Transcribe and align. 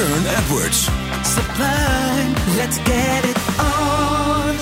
Turn 0.00 0.26
Edwards. 0.26 0.88
Sublime, 1.22 2.32
let's 2.56 2.78
get 2.78 3.24
it 3.24 3.36
on. 3.58 4.54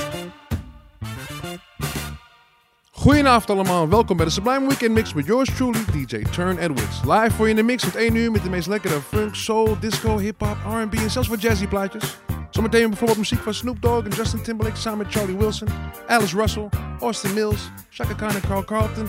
Goedenavond 2.91 3.51
allemaal, 3.51 3.89
welkom 3.89 4.17
bij 4.17 4.27
de 4.27 4.33
Sublime 4.33 4.67
Weekend 4.67 4.95
Mix 4.95 5.15
met 5.15 5.27
yours 5.27 5.55
truly, 5.55 5.85
DJ 5.93 6.23
Turn 6.31 6.59
Edwards. 6.59 7.01
Live 7.05 7.31
voor 7.31 7.45
je 7.45 7.51
in 7.51 7.57
de 7.57 7.63
mix 7.63 7.83
tot 7.83 7.97
1 7.97 8.15
uur 8.15 8.31
met 8.31 8.43
de 8.43 8.51
meest 8.51 8.69
lekkere 8.69 9.01
funk, 9.09 9.35
soul, 9.35 9.77
disco, 9.81 10.19
hip-hop, 10.19 10.57
R&B 10.67 10.95
en 10.95 11.11
zelfs 11.11 11.29
wat 11.29 11.43
jazzy 11.43 11.67
plaatjes. 11.67 12.19
Zometeen 12.51 12.89
bijvoorbeeld 12.89 13.19
muziek 13.19 13.41
van 13.41 13.55
Snoop 13.55 13.83
Dogg 13.83 14.05
en 14.05 14.17
Justin 14.17 14.43
Timberlake 14.43 14.79
samen 14.79 14.99
met 14.99 15.13
Charlie 15.13 15.37
Wilson, 15.37 15.69
Alice 16.07 16.37
Russell, 16.37 16.69
Austin 17.01 17.35
Mills, 17.35 17.71
Chaka 17.91 18.15
Khan 18.15 18.31
en 18.31 18.41
Carl 18.49 18.65
Carlton, 18.65 19.09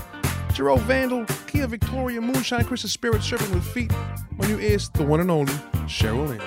Jerome 0.60 0.82
Vandal, 0.82 1.24
Kiah 1.48 1.70
Victoria, 1.70 2.20
Moonshine, 2.20 2.66
Chris's 2.66 2.92
Spirit, 2.92 3.24
Serpent 3.24 3.54
with 3.54 3.64
Feet. 3.64 3.94
Maar 4.38 4.48
nu 4.48 4.60
eerst 4.60 4.94
the 4.94 5.04
one 5.04 5.22
and 5.22 5.32
only 5.32 5.54
Cheryl 5.88 6.28
Lynn. 6.28 6.42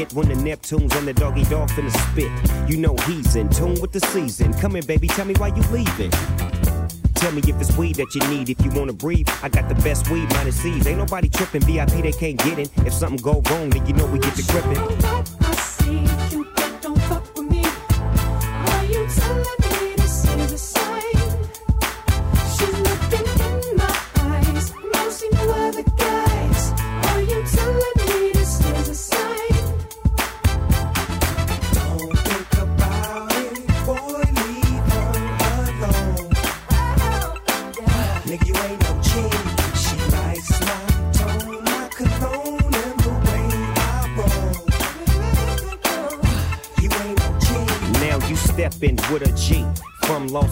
Hit 0.00 0.12
when 0.14 0.28
the 0.28 0.34
Neptunes 0.34 0.94
and 0.96 1.06
the 1.06 1.12
doggy 1.12 1.44
dog 1.44 1.68
finna 1.70 1.92
spit. 2.08 2.30
You 2.70 2.78
know 2.78 2.96
he's 3.06 3.36
in 3.36 3.48
tune 3.50 3.78
with 3.80 3.92
the 3.92 4.00
season. 4.00 4.52
Come 4.54 4.76
in, 4.76 4.86
baby, 4.86 5.08
tell 5.08 5.26
me 5.26 5.34
why 5.34 5.48
you 5.48 5.62
leaving. 5.70 6.10
Tell 7.14 7.32
me 7.32 7.42
if 7.46 7.60
it's 7.60 7.76
weed 7.76 7.96
that 7.96 8.14
you 8.14 8.22
need. 8.28 8.48
If 8.48 8.64
you 8.64 8.70
wanna 8.70 8.94
breathe, 8.94 9.28
I 9.42 9.50
got 9.50 9.68
the 9.68 9.74
best 9.86 10.10
weed 10.10 10.28
minus 10.30 10.56
C's. 10.56 10.86
Ain't 10.86 10.98
nobody 10.98 11.28
tripping. 11.28 11.62
VIP 11.62 12.02
they 12.02 12.12
can't 12.12 12.38
get 12.38 12.58
in. 12.58 12.68
If 12.86 12.94
something 12.94 13.22
go 13.22 13.42
wrong, 13.50 13.68
then 13.70 13.84
you 13.86 13.92
know 13.92 14.06
we 14.06 14.18
get 14.18 14.34
to 14.36 14.42
gripping. 14.50 15.39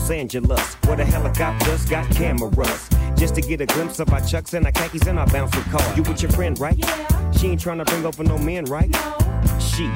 Los 0.08 0.16
Angeles, 0.16 0.74
where 0.86 0.96
the 0.96 1.04
helicopters 1.04 1.84
got 1.84 2.08
cameras. 2.10 2.88
Just 3.14 3.34
to 3.34 3.42
get 3.42 3.60
a 3.60 3.66
glimpse 3.66 4.00
of 4.00 4.10
our 4.10 4.20
chucks 4.22 4.54
and 4.54 4.64
our 4.64 4.72
khakis 4.72 5.06
and 5.06 5.18
our 5.18 5.26
bouncing 5.26 5.62
car. 5.64 5.82
You 5.96 6.02
with 6.02 6.22
your 6.22 6.30
friend, 6.30 6.58
right? 6.58 6.78
Yeah. 6.78 7.30
She 7.32 7.48
ain't 7.48 7.60
trying 7.60 7.78
to 7.78 7.84
bring 7.84 8.06
over 8.06 8.24
no 8.24 8.38
men, 8.38 8.64
right? 8.64 8.88
No. 8.88 9.58
She, 9.58 9.90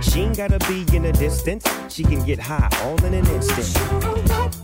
she 0.00 0.20
ain't 0.20 0.36
gotta 0.36 0.58
be 0.68 0.86
in 0.96 1.02
the 1.02 1.12
distance. 1.12 1.66
She 1.90 2.02
can 2.02 2.24
get 2.24 2.38
high 2.38 2.68
all 2.82 3.04
in 3.04 3.12
an 3.12 3.26
instant. 3.26 4.57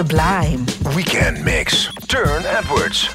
Sublime. 0.00 0.64
Weekend 0.96 1.44
Mix. 1.44 1.92
Turne 2.08 2.46
Edwards. 2.46 3.14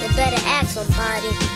You 0.00 0.08
better 0.14 0.40
act 0.46 0.68
somebody. 0.68 1.55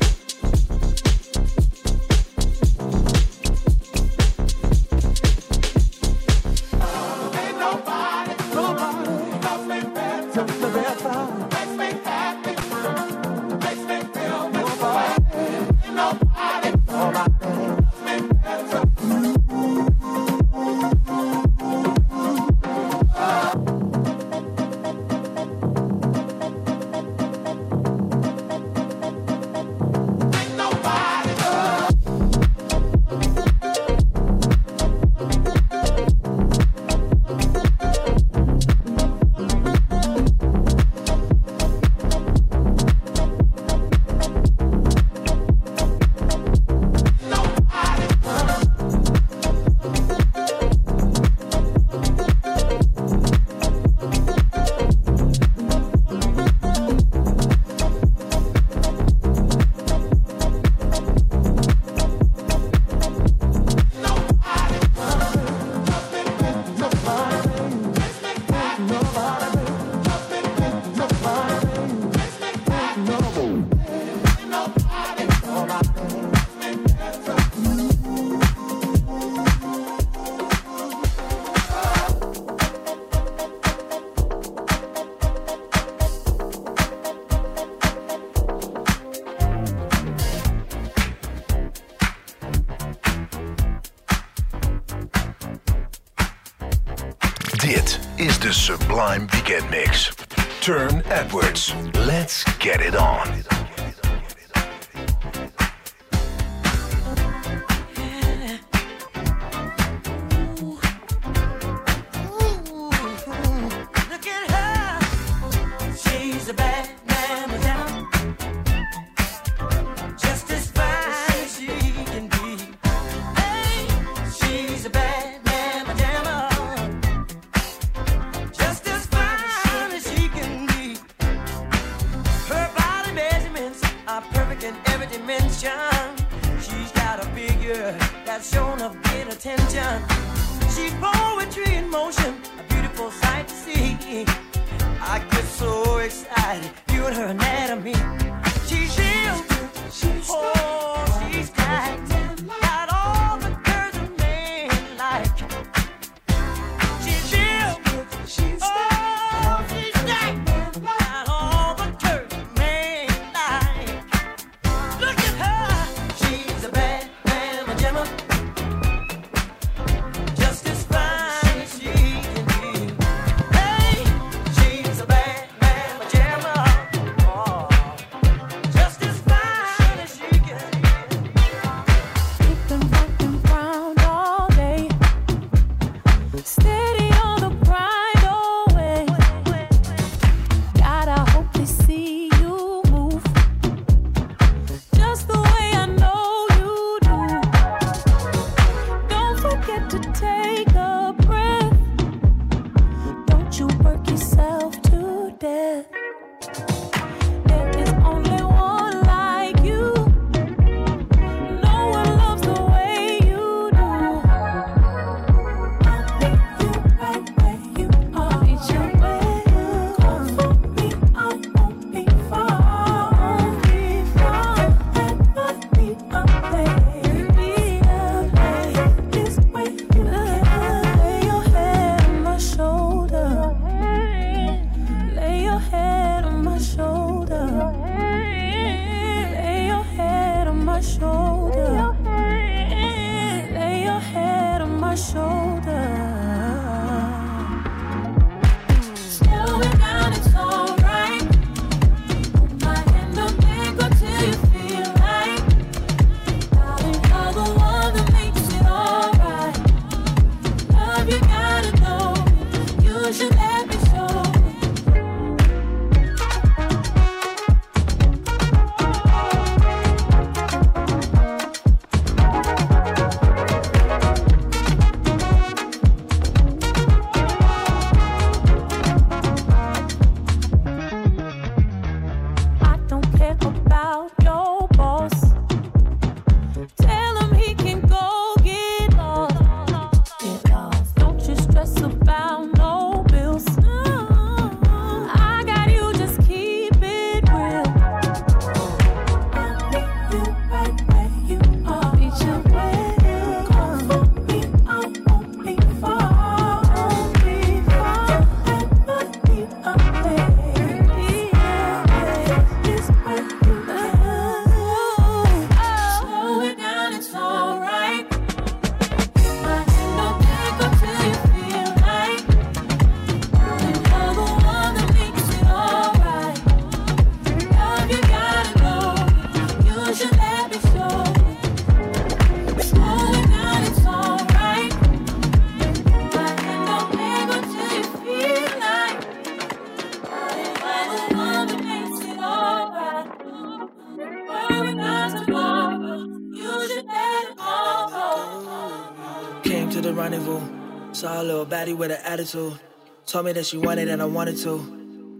baddie 351.51 351.75
with 351.75 351.91
an 351.91 351.99
attitude. 352.05 352.57
Told 353.05 353.25
me 353.25 353.33
that 353.33 353.45
she 353.45 353.57
wanted 353.57 353.89
and 353.89 354.01
I 354.01 354.05
wanted 354.05 354.37
to. 354.37 354.53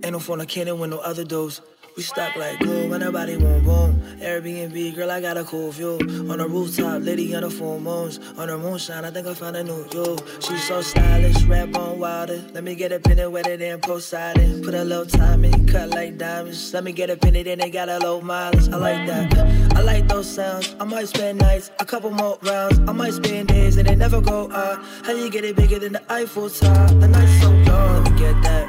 Ain't 0.04 0.14
no 0.14 0.20
fornicating 0.20 0.80
with 0.80 0.90
no 0.90 1.00
other 1.00 1.26
dudes. 1.26 1.62
We 1.98 2.04
stuck 2.04 2.38
like 2.38 2.60
glue 2.60 2.90
when 2.90 3.02
nobody 3.02 3.36
won't 3.36 3.66
boom. 3.66 4.02
Airbnb, 4.22 4.96
girl, 4.96 5.12
I 5.12 5.20
got 5.20 5.36
a 5.36 5.44
cool 5.44 5.72
view. 5.72 6.00
On 6.32 6.38
the 6.38 6.48
rooftop, 6.48 7.02
lady 7.04 7.36
on 7.36 7.42
the 7.42 7.50
full 7.50 7.82
moons. 7.82 8.20
On 8.38 8.48
the 8.48 8.58
moonshine, 8.58 9.04
I 9.04 9.12
think 9.12 9.28
I 9.28 9.34
found 9.34 9.58
a 9.58 9.64
new 9.64 9.86
you. 9.92 10.18
She 10.40 10.58
so 10.58 10.82
stylish, 10.82 11.44
rap 11.44 11.76
on 11.76 12.00
wilder. 12.00 12.42
Let 12.54 12.64
me 12.64 12.76
get 12.76 12.94
a 12.94 13.00
penny 13.02 13.78
post 13.80 14.08
side 14.08 14.38
it. 14.38 14.64
Put 14.64 14.74
a 14.74 14.86
little 14.86 15.06
time 15.06 15.44
in, 15.44 15.68
cut 15.68 15.90
like 15.90 16.18
diamonds. 16.18 16.74
Let 16.74 16.86
me 16.86 16.94
get 16.94 17.10
a 17.10 17.18
penny, 17.18 17.44
then 17.44 17.60
they 17.60 17.70
got 17.70 17.90
a 17.90 18.00
low 18.00 18.22
mileage. 18.22 18.70
I 18.70 18.78
like 18.78 19.06
that. 19.08 19.61
I 19.82 19.84
like 19.84 20.08
those 20.08 20.30
sounds. 20.30 20.76
I 20.80 20.84
might 20.84 21.08
spend 21.08 21.40
nights, 21.40 21.72
a 21.80 21.86
couple 21.86 22.12
more 22.12 22.38
rounds. 22.44 22.78
I 22.88 22.92
might 22.92 23.14
spend 23.14 23.48
days 23.48 23.78
and 23.78 23.88
they 23.88 23.96
never 23.96 24.22
go 24.22 24.48
out. 24.52 24.86
How 25.04 25.12
you 25.12 25.28
get 25.28 25.44
it 25.44 25.56
bigger 25.56 25.80
than 25.80 25.94
the 25.94 26.04
Eiffel 26.08 26.52
Tower? 26.52 26.88
The 27.00 27.08
night's 27.08 27.42
so 27.42 27.50
long. 27.50 28.04
Let 28.04 28.12
me 28.12 28.20
get 28.20 28.40
that. 28.44 28.68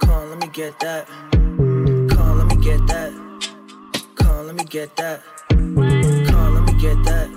Come 0.00 0.10
on, 0.10 0.30
let 0.30 0.38
me 0.38 0.48
get 0.48 0.80
that. 0.80 1.06
Come 2.08 2.20
on, 2.20 2.38
let 2.38 2.46
me 2.46 2.56
get 2.56 2.86
that. 2.86 3.12
Come 4.16 4.30
on, 4.30 4.46
let 4.46 4.56
me 4.56 4.64
get 4.64 4.96
that. 4.96 5.20
Come 5.50 5.76
on, 6.38 6.54
let 6.54 6.64
me 6.64 6.80
get 6.80 7.04
that. 7.04 7.28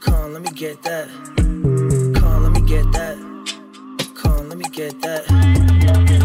Come 0.00 0.14
on, 0.14 0.32
let 0.32 0.42
me 0.42 0.50
get 0.50 0.82
that. 0.82 1.08
Come 1.36 2.24
on, 2.24 2.42
let 2.42 2.52
me 2.60 2.60
get 2.68 2.90
that 2.90 3.37
let 4.58 4.70
me 4.70 4.76
get 4.76 5.00
that. 5.02 5.24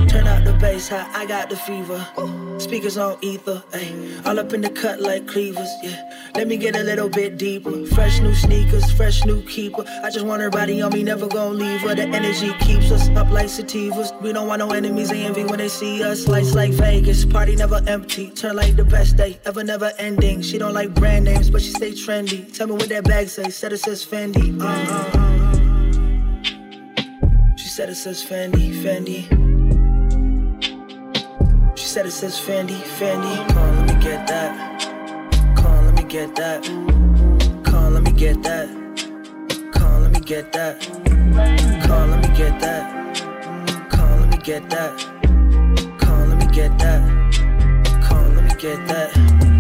Turn 0.10 0.28
out 0.28 0.44
the 0.44 0.54
bass 0.54 0.90
high, 0.90 1.08
I 1.14 1.26
got 1.26 1.50
the 1.50 1.56
fever. 1.56 2.06
Speakers 2.60 2.98
on 2.98 3.18
ether, 3.22 3.64
ayy. 3.72 4.26
All 4.26 4.40
up 4.40 4.54
in 4.54 4.62
the 4.62 4.70
cut 4.70 5.00
like 5.00 5.28
cleavers, 5.28 5.70
yeah. 5.84 6.12
Let 6.36 6.48
me 6.48 6.58
get 6.58 6.76
a 6.76 6.84
little 6.84 7.10
bit 7.10 7.38
deeper. 7.38 7.86
Fresh 7.88 8.22
new 8.22 8.34
sneakers, 8.34 8.92
fresh 8.94 9.24
new 9.26 9.42
keeper. 9.44 9.84
I 10.04 10.10
just 10.10 10.26
want 10.26 10.42
her 10.42 10.50
body 10.50 10.82
on 10.82 10.94
me, 10.94 11.04
never 11.04 11.28
gonna 11.28 11.54
leave 11.54 11.82
her. 11.82 11.94
The 11.94 12.04
energy 12.04 12.54
keeps 12.60 12.92
us 12.92 13.10
up 13.10 13.30
like 13.30 13.48
sativas. 13.48 14.20
We 14.22 14.34
don't 14.34 14.48
want 14.48 14.60
no 14.60 14.72
enemies, 14.72 15.10
they 15.10 15.24
envy 15.24 15.44
when 15.46 15.60
they 15.60 15.70
see 15.70 16.04
us. 16.04 16.28
Lights 16.28 16.56
like 16.56 16.72
Vegas, 16.72 17.26
party 17.26 17.56
never 17.56 17.82
empty. 17.88 18.32
Turn 18.32 18.56
like 18.56 18.76
the 18.76 18.86
best 18.86 19.16
day, 19.16 19.40
ever 19.46 19.64
never 19.64 19.92
ending. 20.00 20.42
She 20.42 20.58
don't 20.58 20.74
like 20.74 20.94
brand 20.96 21.26
names, 21.26 21.52
but 21.52 21.62
she 21.62 21.70
stay 21.70 21.92
trendy. 21.92 22.52
Tell 22.56 22.68
me 22.68 22.74
what 22.74 22.90
that 22.90 23.04
bag 23.04 23.30
say, 23.30 23.50
said 23.50 23.74
it 23.74 23.80
says 23.80 24.04
Fendi. 24.04 24.60
Uh, 24.60 24.66
uh, 24.66 25.20
uh. 25.20 25.23
She 25.23 25.23
said 27.74 27.90
it 27.90 27.96
says 27.96 28.24
Fendi, 28.24 28.72
Fendi. 28.84 29.24
She 31.76 31.88
said 31.88 32.06
it 32.06 32.12
says 32.12 32.40
Fendi, 32.40 32.80
Fendi. 33.00 33.48
Come 33.48 33.58
on, 33.58 33.78
let 33.78 33.96
me 33.96 34.00
get 34.00 34.28
that. 34.28 34.76
Come 35.56 35.66
on, 35.66 35.86
let 35.86 35.96
me 35.96 36.04
get 36.04 36.36
that. 36.36 36.64
Come 37.64 37.76
on, 37.76 37.94
let 37.96 38.04
me 38.04 38.12
get 38.12 38.44
that. 38.44 38.70
Come 39.72 39.92
on, 39.92 40.04
let 40.04 40.12
me 40.12 40.20
get 40.20 40.52
that. 40.52 40.80
Come 41.82 41.92
on, 41.94 42.12
let 42.12 42.22
me 42.22 42.36
get 42.38 42.60
that. 42.60 43.90
Come 43.90 44.02
on, 44.02 44.20
let 44.20 44.30
me 44.30 44.38
get 44.38 44.70
that. 44.70 45.00
Come 45.98 46.12
on, 46.12 46.30
let 46.30 46.38
me 46.38 46.54
get 46.54 46.78
that. 46.78 47.02
Come 48.04 48.18
on, 48.20 48.36
let 48.36 48.44
me 48.44 48.56
get 48.62 48.88
that. 48.88 49.53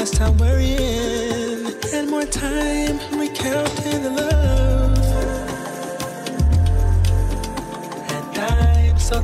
Less 0.00 0.12
time 0.12 0.34
worrying 0.38 1.74
and 1.92 2.08
more 2.08 2.24
time 2.24 2.96
recounting 3.20 4.02
the 4.02 4.08
love. 4.08 4.96
And 8.08 8.38
I'm 8.38 8.98
so 8.98 9.20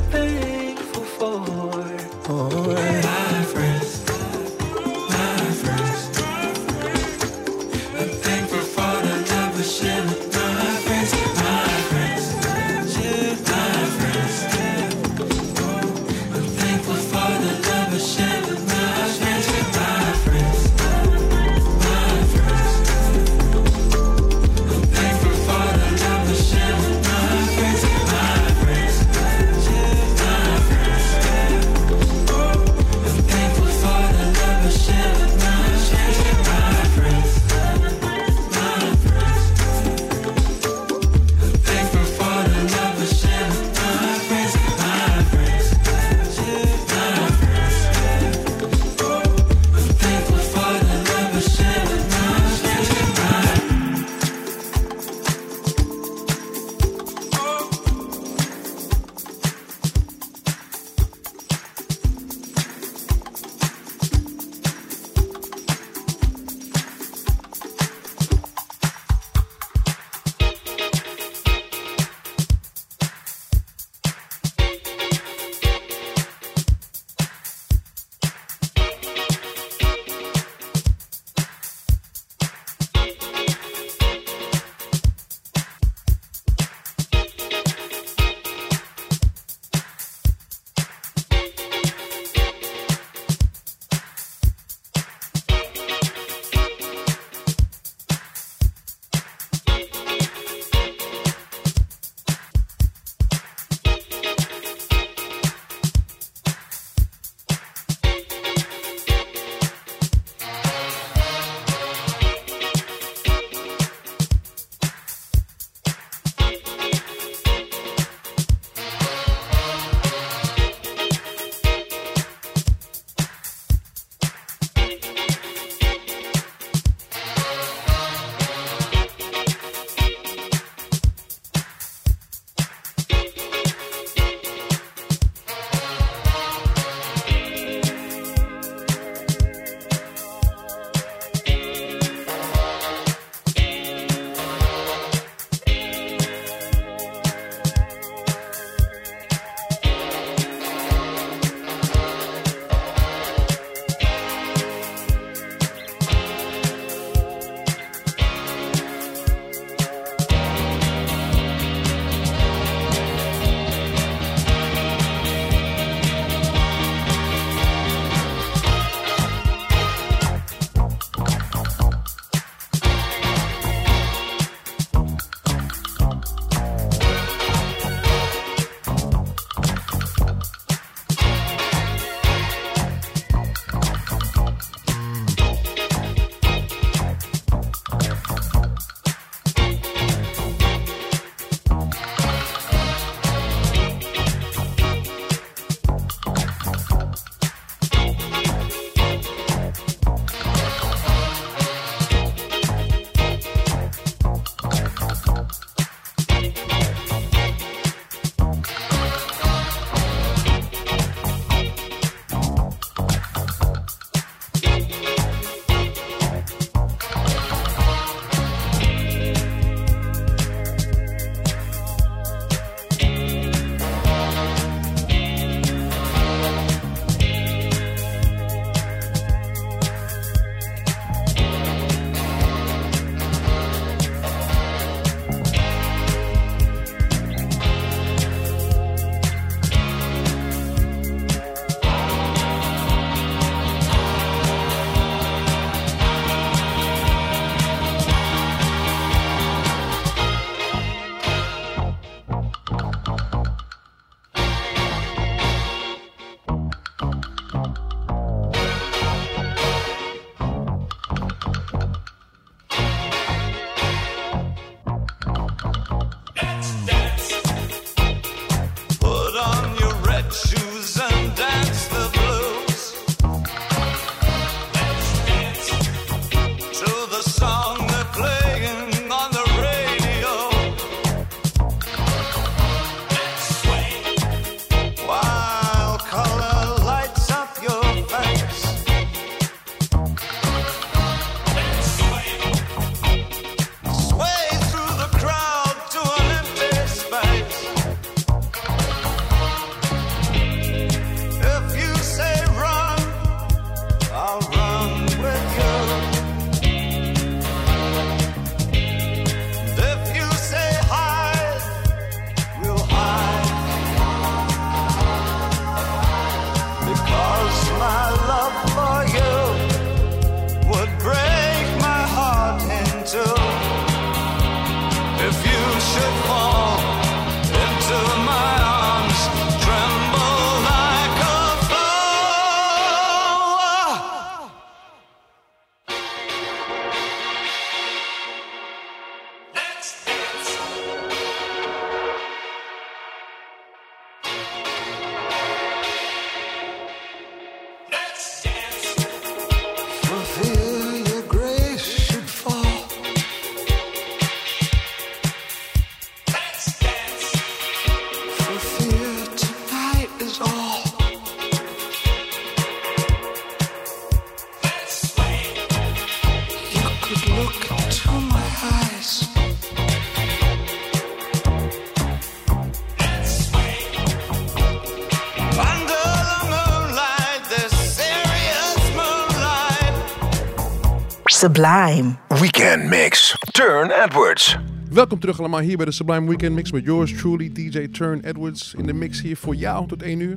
Sublime. 381.37 382.17
Weekend 382.29 382.89
Mix. 382.89 383.37
Turne 383.53 384.05
Edwards. 384.05 384.57
Welkom 384.91 385.19
terug 385.19 385.39
allemaal 385.39 385.61
hier 385.61 385.77
bij 385.77 385.87
de 385.87 385.93
Sublime 385.93 386.29
Weekend 386.29 386.55
Mix 386.55 386.73
met 386.73 386.85
yours 386.85 387.17
truly, 387.17 387.53
DJ 387.53 387.89
Turne 387.89 388.27
Edwards. 388.27 388.75
In 388.75 388.87
de 388.87 388.93
mix 388.93 389.23
hier 389.23 389.37
voor 389.37 389.55
jou 389.55 389.89
tot 389.89 390.03
1 390.03 390.21
uur. 390.21 390.37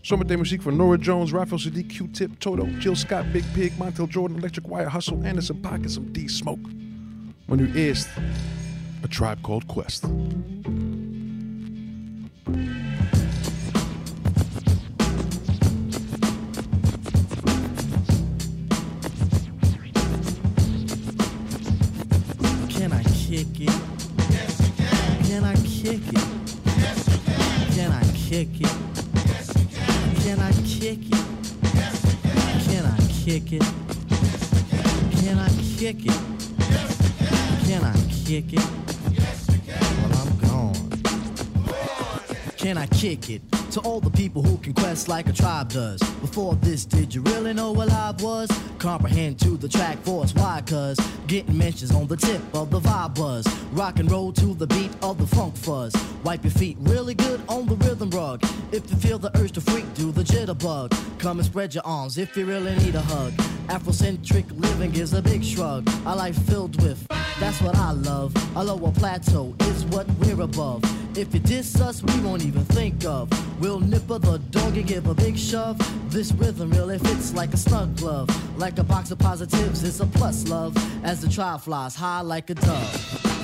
Zometeen 0.00 0.38
muziek 0.38 0.62
van 0.62 0.76
Norah 0.76 1.02
Jones, 1.02 1.32
Raphael 1.32 1.60
Saadiq, 1.60 1.86
Q-Tip, 1.86 2.30
Toto, 2.38 2.68
Jill 2.78 2.94
Scott, 2.94 3.32
Big 3.32 3.52
Pig, 3.52 3.76
Montel 3.78 4.06
Jordan, 4.06 4.36
Electric 4.36 4.66
Wire, 4.66 4.90
Hustle, 4.90 5.16
Anderson 5.24 5.60
Paak 5.60 5.82
en 5.82 5.90
some 5.90 6.10
D-Smoke. 6.10 6.70
Maar 7.46 7.56
nu 7.56 7.74
eerst 7.74 8.08
A 9.04 9.08
Tribe 9.08 9.40
Called 9.40 9.66
Quest. 9.66 10.04
Kick 35.92 36.06
it? 36.06 36.20
Yes, 36.58 36.98
can. 37.18 37.66
Can 37.68 37.84
I 37.84 37.94
kick 38.24 38.52
it? 38.52 38.68
Yes, 39.12 39.48
you 39.52 39.60
can. 39.60 39.78
Well, 40.02 40.18
I'm 40.20 40.30
gone. 40.38 40.90
Can 42.56 42.78
I 42.78 42.86
kick 42.86 43.30
it? 43.30 43.65
To 43.76 43.82
all 43.82 44.00
the 44.00 44.08
people 44.08 44.42
who 44.42 44.56
can 44.56 44.72
quest 44.72 45.06
like 45.06 45.28
a 45.28 45.34
tribe 45.34 45.68
does. 45.68 46.00
Before 46.22 46.54
this, 46.54 46.86
did 46.86 47.14
you 47.14 47.20
really 47.20 47.52
know 47.52 47.72
what 47.72 47.92
I 47.92 48.14
was? 48.20 48.50
Comprehend 48.78 49.38
to 49.40 49.58
the 49.58 49.68
track 49.68 49.98
force, 49.98 50.32
why? 50.32 50.62
Cause 50.64 50.98
getting 51.26 51.58
mentions 51.58 51.94
on 51.94 52.06
the 52.06 52.16
tip 52.16 52.40
of 52.54 52.70
the 52.70 52.80
vibe 52.80 53.14
buzz. 53.14 53.46
Rock 53.72 53.98
and 53.98 54.10
roll 54.10 54.32
to 54.32 54.54
the 54.54 54.66
beat 54.66 54.90
of 55.02 55.18
the 55.18 55.26
funk 55.26 55.54
fuzz. 55.54 55.94
Wipe 56.24 56.42
your 56.42 56.52
feet 56.52 56.78
really 56.80 57.12
good 57.12 57.42
on 57.50 57.66
the 57.66 57.76
rhythm 57.76 58.08
rug. 58.12 58.42
If 58.72 58.90
you 58.90 58.96
feel 58.96 59.18
the 59.18 59.30
urge 59.36 59.52
to 59.52 59.60
freak, 59.60 59.92
do 59.92 60.10
the 60.10 60.22
jitterbug. 60.22 61.18
Come 61.18 61.38
and 61.38 61.44
spread 61.44 61.74
your 61.74 61.84
arms 61.84 62.16
if 62.16 62.34
you 62.34 62.46
really 62.46 62.74
need 62.76 62.94
a 62.94 63.02
hug. 63.02 63.34
Afrocentric 63.66 64.46
living 64.58 64.94
is 64.94 65.12
a 65.12 65.20
big 65.20 65.44
shrug. 65.44 65.86
A 66.06 66.16
life 66.16 66.38
filled 66.46 66.80
with, 66.82 67.06
that's 67.38 67.60
what 67.60 67.76
I 67.76 67.90
love. 67.90 68.32
A 68.56 68.64
lower 68.64 68.90
plateau 68.92 69.54
is 69.60 69.84
what 69.84 70.08
we're 70.20 70.40
above. 70.40 70.82
If 71.16 71.32
you 71.32 71.40
diss 71.40 71.80
us, 71.80 72.02
we 72.02 72.20
won't 72.20 72.44
even 72.44 72.62
think 72.66 73.06
of. 73.06 73.30
We'll 73.58 73.80
nipper 73.80 74.18
the 74.18 74.36
dog 74.50 74.76
and 74.76 74.86
give 74.86 75.06
a 75.06 75.14
big 75.14 75.38
shove. 75.38 75.78
This 76.10 76.30
rhythm 76.32 76.70
really 76.72 76.98
fits 76.98 77.32
like 77.32 77.54
a 77.54 77.56
snug 77.56 77.96
glove. 77.96 78.28
Like 78.58 78.78
a 78.78 78.84
box 78.84 79.10
of 79.10 79.18
positives, 79.18 79.82
it's 79.82 80.00
a 80.00 80.06
plus 80.06 80.46
love. 80.46 80.76
As 81.04 81.22
the 81.22 81.30
trial 81.30 81.56
flies 81.56 81.94
high 81.94 82.20
like 82.20 82.50
a 82.50 82.54
dove. 82.54 83.35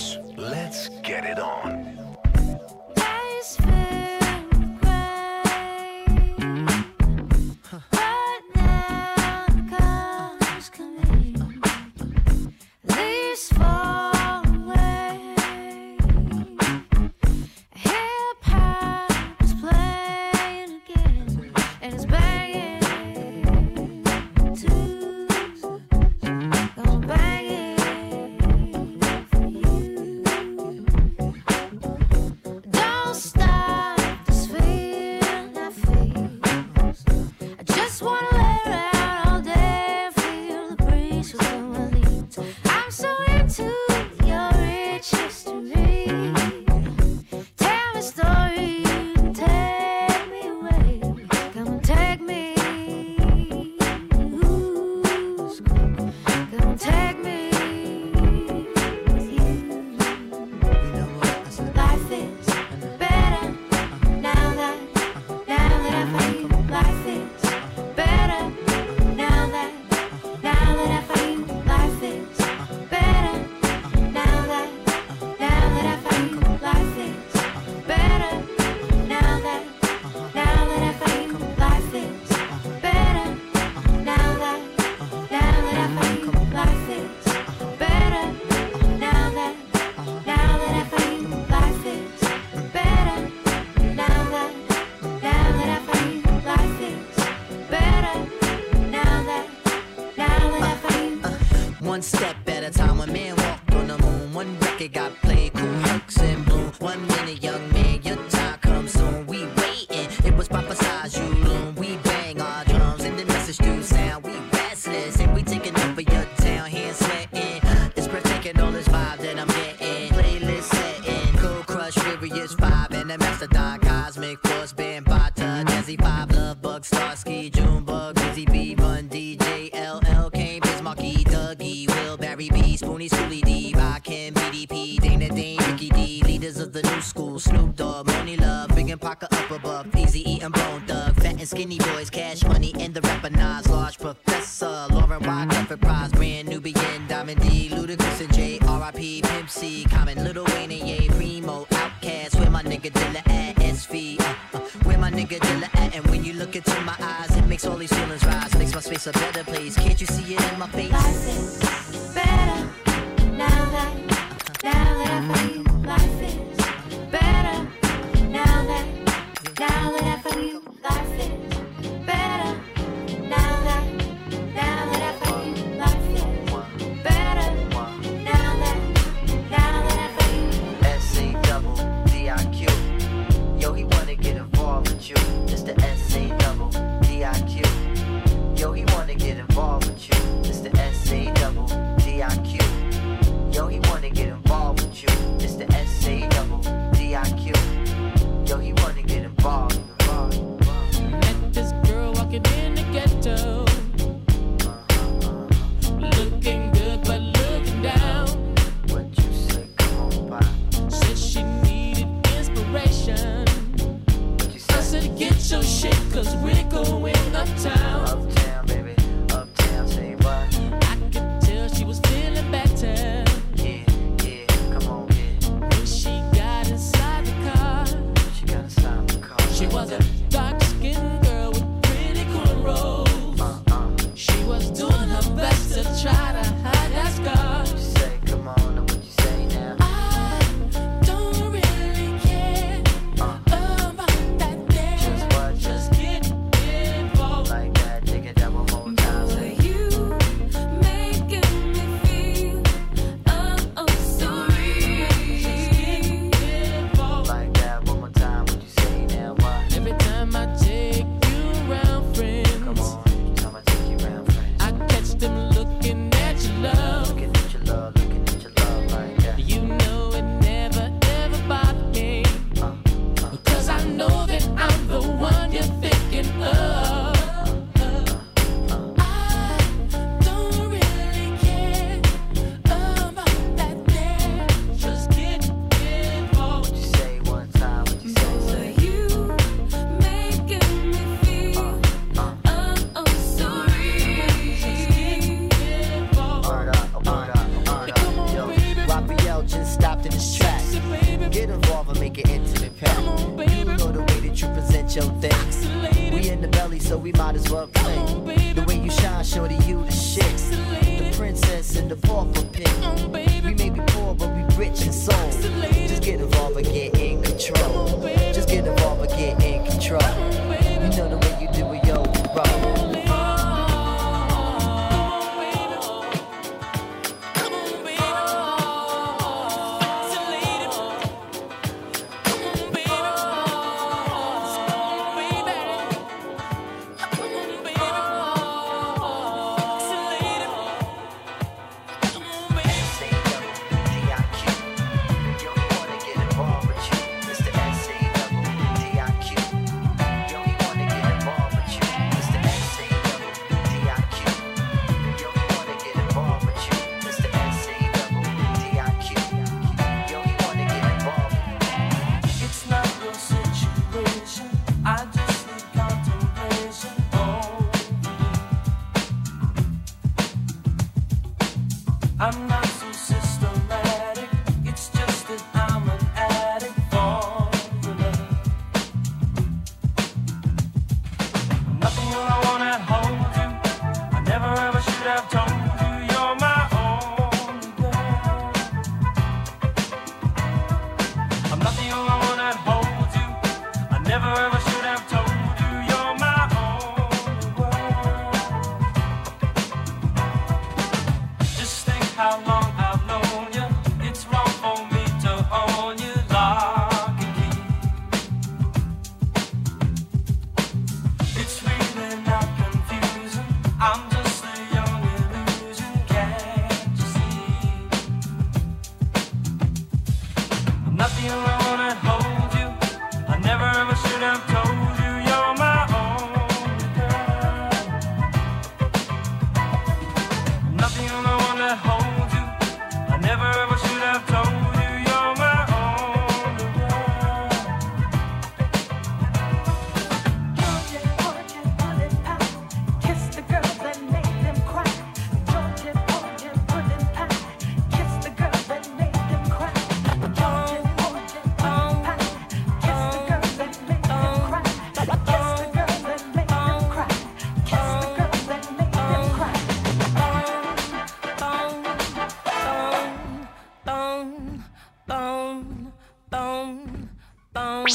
Edwards. 0.00 0.29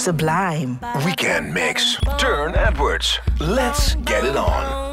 Sublime. 0.06 0.78
Weekend 1.04 1.52
Mix. 1.52 1.98
Turne 2.20 2.54
Edwards. 2.54 3.20
Let's 3.40 3.96
get 3.96 4.24
it 4.24 4.38
on. 4.38 4.86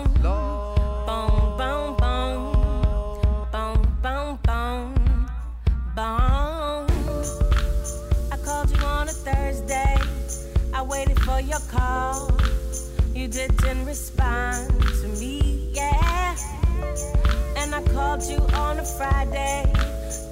your 11.42 11.58
call. 11.70 12.30
You 13.12 13.28
didn't 13.28 13.84
respond 13.84 14.70
to 15.02 15.08
me, 15.20 15.68
yeah. 15.74 16.36
And 17.58 17.74
I 17.74 17.82
called 17.92 18.22
you 18.22 18.38
on 18.54 18.78
a 18.78 18.84
Friday. 18.84 19.70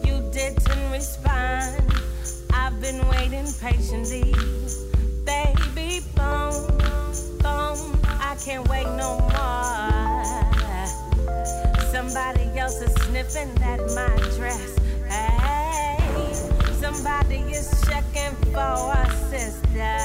You 0.04 0.22
didn't 0.32 0.90
respond. 0.90 1.89
I've 2.82 2.86
been 2.96 3.08
waiting 3.08 3.52
patiently. 3.60 4.32
Baby, 5.26 6.00
boom, 6.16 6.66
boom, 7.42 8.00
I 8.04 8.34
can't 8.42 8.66
wait 8.70 8.86
no 8.96 9.18
more. 9.20 9.90
Somebody 11.92 12.58
else 12.58 12.80
is 12.80 12.94
sniffing 13.02 13.50
at 13.62 13.80
my 13.94 14.16
dress. 14.38 14.78
Hey, 15.06 15.98
somebody 16.80 17.40
is 17.52 17.70
checking 17.86 18.34
for 18.50 18.94
a 18.94 19.10
sister. 19.28 19.98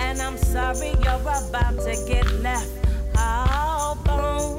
And 0.00 0.20
I'm 0.20 0.36
sorry 0.36 0.94
you're 1.00 1.20
about 1.20 1.78
to 1.78 2.04
get 2.08 2.28
left. 2.40 2.68
Oh, 3.16 3.96
boom, 4.04 4.58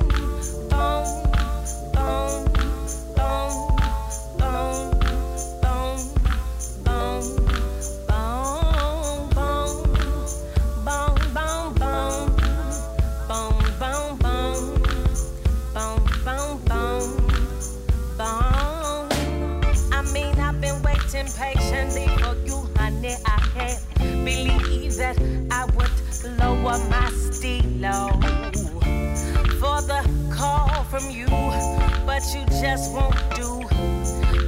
boom, 0.70 2.45
boom. 2.45 2.55
from 31.00 31.12
you, 31.12 31.28
but 32.06 32.24
you 32.34 32.46
just 32.62 32.93
won't 32.93 33.16
do. 33.36 33.62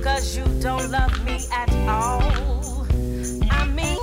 Cause 0.01 0.37
you 0.37 0.45
don't 0.61 0.89
love 0.89 1.13
me 1.25 1.39
at 1.51 1.69
all. 1.89 2.85
I 3.51 3.65
mean, 3.67 3.99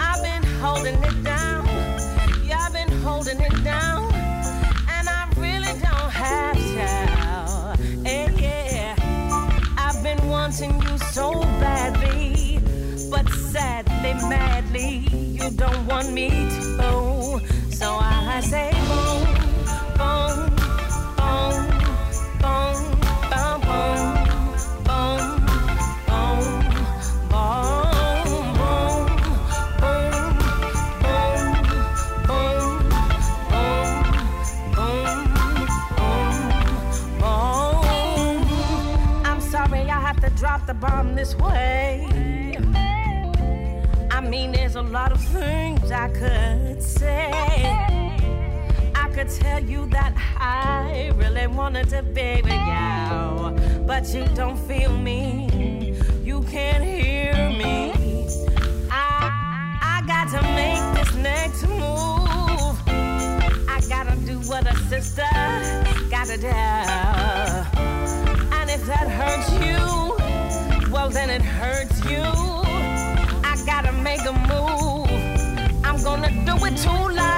I've 0.00 0.22
been 0.22 0.42
holding 0.60 1.00
it 1.02 1.22
down. 1.22 1.64
Yeah, 2.44 2.58
I've 2.66 2.72
been 2.72 2.90
holding 3.02 3.40
it 3.40 3.62
down. 3.62 4.12
And 4.96 5.08
I 5.08 5.28
really 5.36 5.74
don't 5.78 6.10
have 6.24 6.56
to. 6.56 8.08
Eh, 8.08 8.30
yeah, 8.36 8.96
I've 9.78 10.02
been 10.02 10.28
wanting 10.28 10.74
you 10.82 10.98
so 10.98 11.40
badly, 11.62 12.58
but 13.10 13.28
sadly, 13.28 14.14
madly, 14.28 15.06
you 15.38 15.50
don't 15.50 15.86
want 15.86 16.12
me. 16.12 16.43
come 41.04 41.14
this 41.14 41.34
way. 41.36 42.56
I 44.10 44.20
mean, 44.20 44.52
there's 44.52 44.76
a 44.76 44.82
lot 44.82 45.12
of 45.12 45.20
things 45.24 45.90
I 45.90 46.08
could 46.08 46.82
say. 46.82 47.30
I 48.94 49.08
could 49.14 49.28
tell 49.28 49.62
you 49.62 49.86
that 49.90 50.12
I 50.38 51.12
really 51.16 51.46
wanted 51.46 51.88
to 51.90 52.02
be 52.02 52.40
with 52.42 52.64
you, 52.72 53.84
but 53.86 54.02
you 54.14 54.24
don't 54.34 54.58
feel 54.68 54.96
me. 54.96 55.94
You 56.22 56.42
can't 56.44 56.82
hear 56.82 57.34
me. 57.62 57.92
I 58.90 59.30
I 59.94 59.96
got 60.06 60.26
to 60.36 60.42
make 60.60 60.84
this 60.98 61.14
next 61.16 61.62
move. 61.68 62.76
I 63.76 63.78
gotta 63.88 64.16
do 64.30 64.38
what 64.50 64.66
a 64.66 64.76
sister 64.90 65.28
gotta 66.10 66.38
do. 66.38 67.33
then 71.14 71.30
it 71.30 71.42
hurts 71.42 72.04
you. 72.10 72.24
I 73.44 73.56
gotta 73.64 73.92
make 73.92 74.22
a 74.22 74.32
move. 74.32 75.84
I'm 75.84 76.02
gonna 76.02 76.30
do 76.44 76.56
it 76.66 76.76
too 76.76 77.14
loud. 77.14 77.33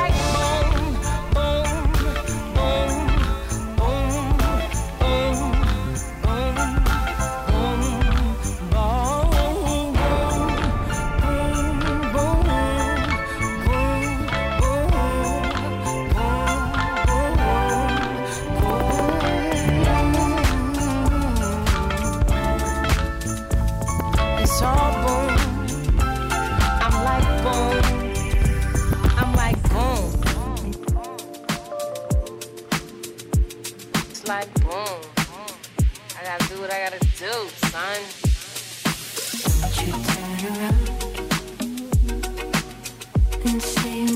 can 43.60 44.15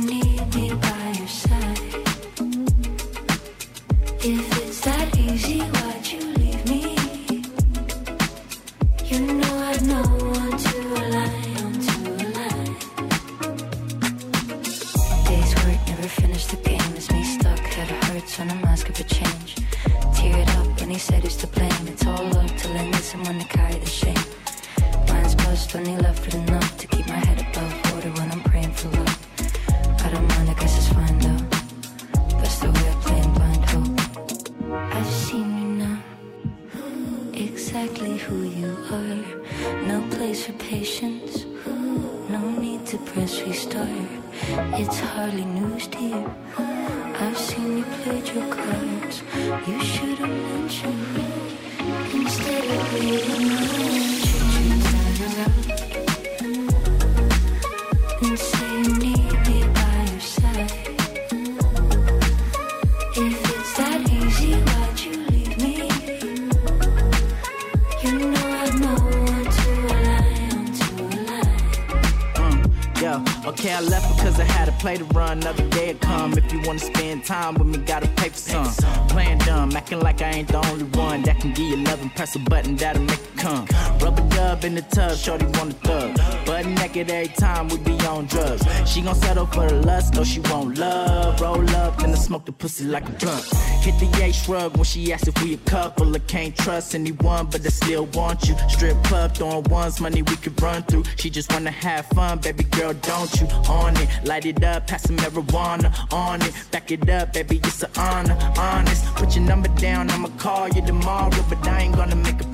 pussy 92.80 92.90
like 92.90 93.08
a 93.08 93.12
drunk. 93.12 93.44
Hit 93.82 93.98
the 93.98 94.22
A 94.22 94.32
shrug 94.32 94.76
when 94.76 94.84
she 94.84 95.12
asks 95.12 95.28
if 95.28 95.42
we 95.42 95.54
a 95.54 95.56
couple. 95.58 96.14
I 96.14 96.18
can't 96.20 96.56
trust 96.56 96.94
anyone, 96.94 97.46
but 97.46 97.64
I 97.64 97.68
still 97.68 98.06
want 98.06 98.48
you. 98.48 98.54
Strip 98.68 99.02
club, 99.04 99.34
throwing 99.34 99.64
ones, 99.64 100.00
money 100.00 100.22
we 100.22 100.36
could 100.36 100.60
run 100.60 100.82
through. 100.84 101.04
She 101.16 101.30
just 101.30 101.52
wanna 101.52 101.70
have 101.70 102.06
fun, 102.06 102.38
baby 102.38 102.64
girl, 102.64 102.92
don't 102.94 103.40
you? 103.40 103.46
On 103.68 103.96
it, 103.96 104.08
light 104.24 104.46
it 104.46 104.62
up, 104.62 104.86
pass 104.86 105.02
some 105.04 105.16
marijuana. 105.16 105.90
On 106.12 106.40
it, 106.42 106.52
back 106.70 106.90
it 106.90 107.08
up, 107.08 107.32
baby, 107.32 107.56
it's 107.56 107.82
an 107.82 107.90
honor. 107.96 108.36
Honest, 108.58 109.04
put 109.16 109.34
your 109.34 109.44
number 109.44 109.68
down, 109.80 110.10
I'ma 110.10 110.28
call 110.38 110.68
you 110.68 110.82
tomorrow, 110.82 111.44
but 111.48 111.66
I 111.66 111.82
ain't 111.82 111.96
gonna 111.96 112.16
make 112.16 112.40
a 112.40 112.49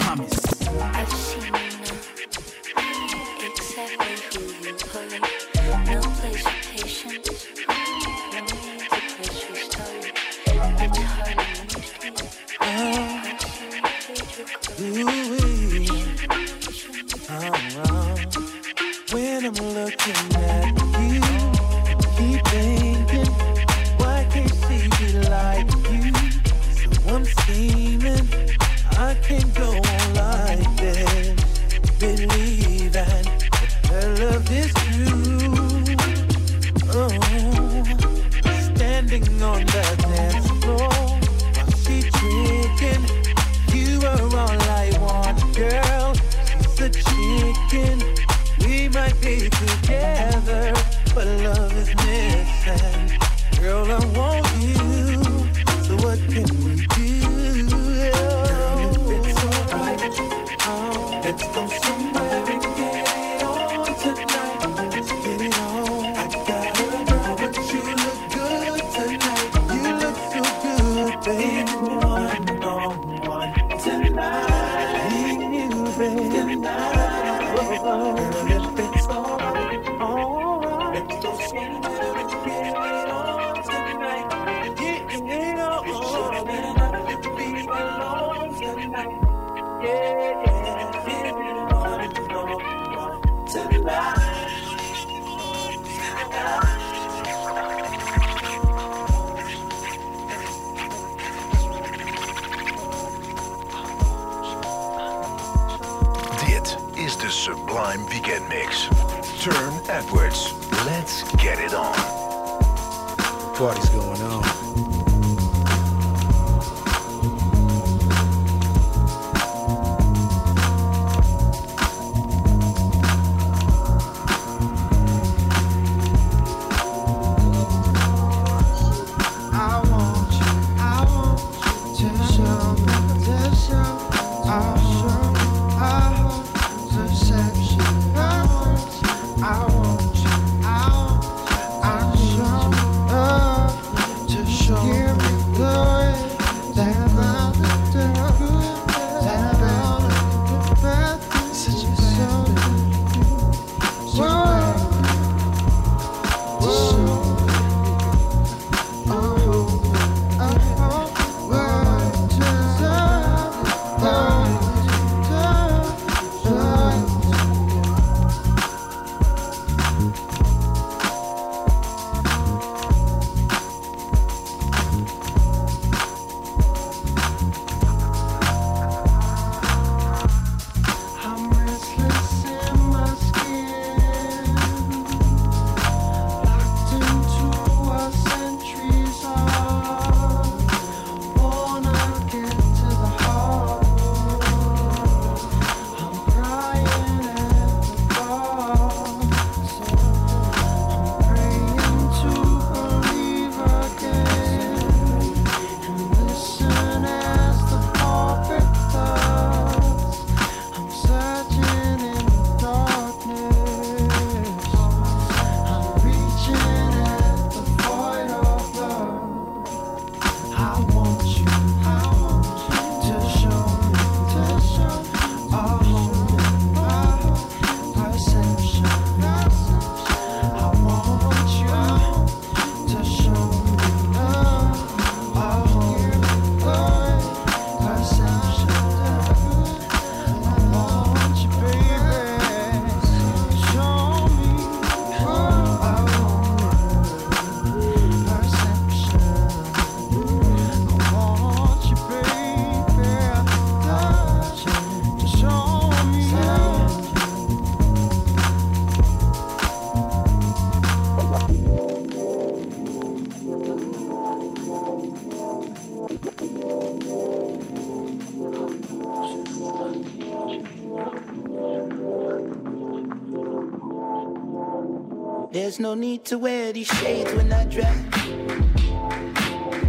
There's 275.76 275.82
no 275.82 275.94
need 275.94 276.24
to 276.24 276.38
wear 276.38 276.72
these 276.72 276.86
shades 276.86 277.34
when 277.34 277.52
I 277.52 277.66
drive. 277.66 278.08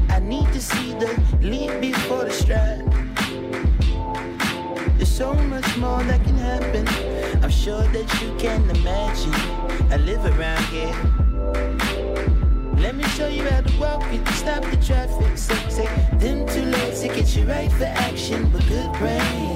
I 0.10 0.20
need 0.20 0.52
to 0.52 0.60
see 0.60 0.92
the 0.92 1.08
lead 1.40 1.80
before 1.80 2.26
the 2.26 2.32
stride. 2.32 2.84
There's 4.98 5.08
so 5.08 5.34
much 5.34 5.78
more 5.78 6.04
that 6.04 6.22
can 6.26 6.36
happen. 6.36 6.86
I'm 7.42 7.50
sure 7.50 7.84
that 7.84 8.22
you 8.22 8.36
can 8.38 8.70
imagine. 8.70 9.34
I 9.90 9.96
live 9.96 10.26
around 10.26 10.62
here. 10.66 10.94
Let 12.82 12.96
me 12.96 13.06
show 13.16 13.30
you 13.30 13.48
how 13.48 13.62
to 13.62 13.80
walk 13.80 14.04
it, 14.12 14.28
stop 14.34 14.64
the 14.66 14.76
traffic. 14.86 15.38
So 15.38 15.56
take 15.70 16.20
them 16.20 16.46
two 16.48 16.66
legs 16.66 17.00
to 17.04 17.08
get 17.08 17.34
you 17.34 17.46
right 17.46 17.72
for 17.72 17.86
action. 17.86 18.52
With 18.52 18.68
good 18.68 18.92
brain, 19.00 19.56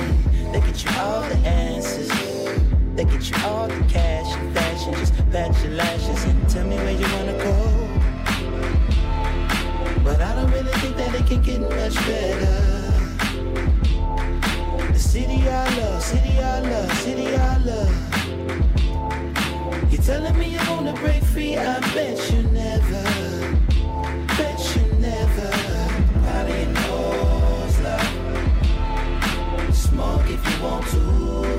they 0.53 0.61
get 0.61 0.81
you 0.81 0.91
all 0.97 1.23
the 1.23 1.35
answers. 1.45 2.07
They 2.95 3.03
get 3.03 3.29
you 3.29 3.35
all 3.43 3.67
the 3.67 3.83
cash 3.89 4.33
and. 4.87 4.95
Just 4.97 5.13
pat 5.31 5.63
your 5.63 5.73
lashes 5.73 6.23
and 6.25 6.49
tell 6.49 6.65
me 6.65 6.75
where 6.77 6.91
you 6.91 7.07
wanna 7.15 7.37
go. 7.37 7.55
But 10.03 10.21
I 10.21 10.35
don't 10.35 10.51
really 10.51 10.73
think 10.81 10.95
that 10.97 11.15
it 11.15 11.25
can 11.27 11.41
get 11.41 11.61
much 11.61 11.95
better. 11.95 12.57
The 14.91 14.99
city 14.99 15.47
I 15.47 15.77
love, 15.77 16.01
city 16.01 16.39
I 16.39 16.59
love, 16.61 16.91
city 16.99 17.35
I 17.35 17.57
love. 17.57 17.91
You're 19.91 20.01
telling 20.01 20.37
me 20.37 20.49
you're 20.49 20.65
gonna 20.65 20.93
break 20.93 21.23
free? 21.23 21.57
I 21.57 21.79
bet 21.93 22.17
you 22.31 22.43
never. 22.43 23.03
Bet 24.37 24.59
you 24.75 24.83
never. 24.99 25.51
Of 26.33 26.49
your 26.49 26.67
nose, 26.81 27.79
love. 27.85 28.11
Smoke 29.75 30.27
if 30.29 30.41
you 30.49 30.63
want 30.63 30.87
to. 30.87 31.50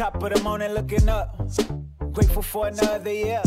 Top 0.00 0.22
of 0.22 0.32
the 0.32 0.42
morning 0.42 0.72
looking 0.72 1.10
up. 1.10 1.36
Grateful 2.12 2.40
for 2.40 2.68
another 2.68 3.12
year. 3.12 3.42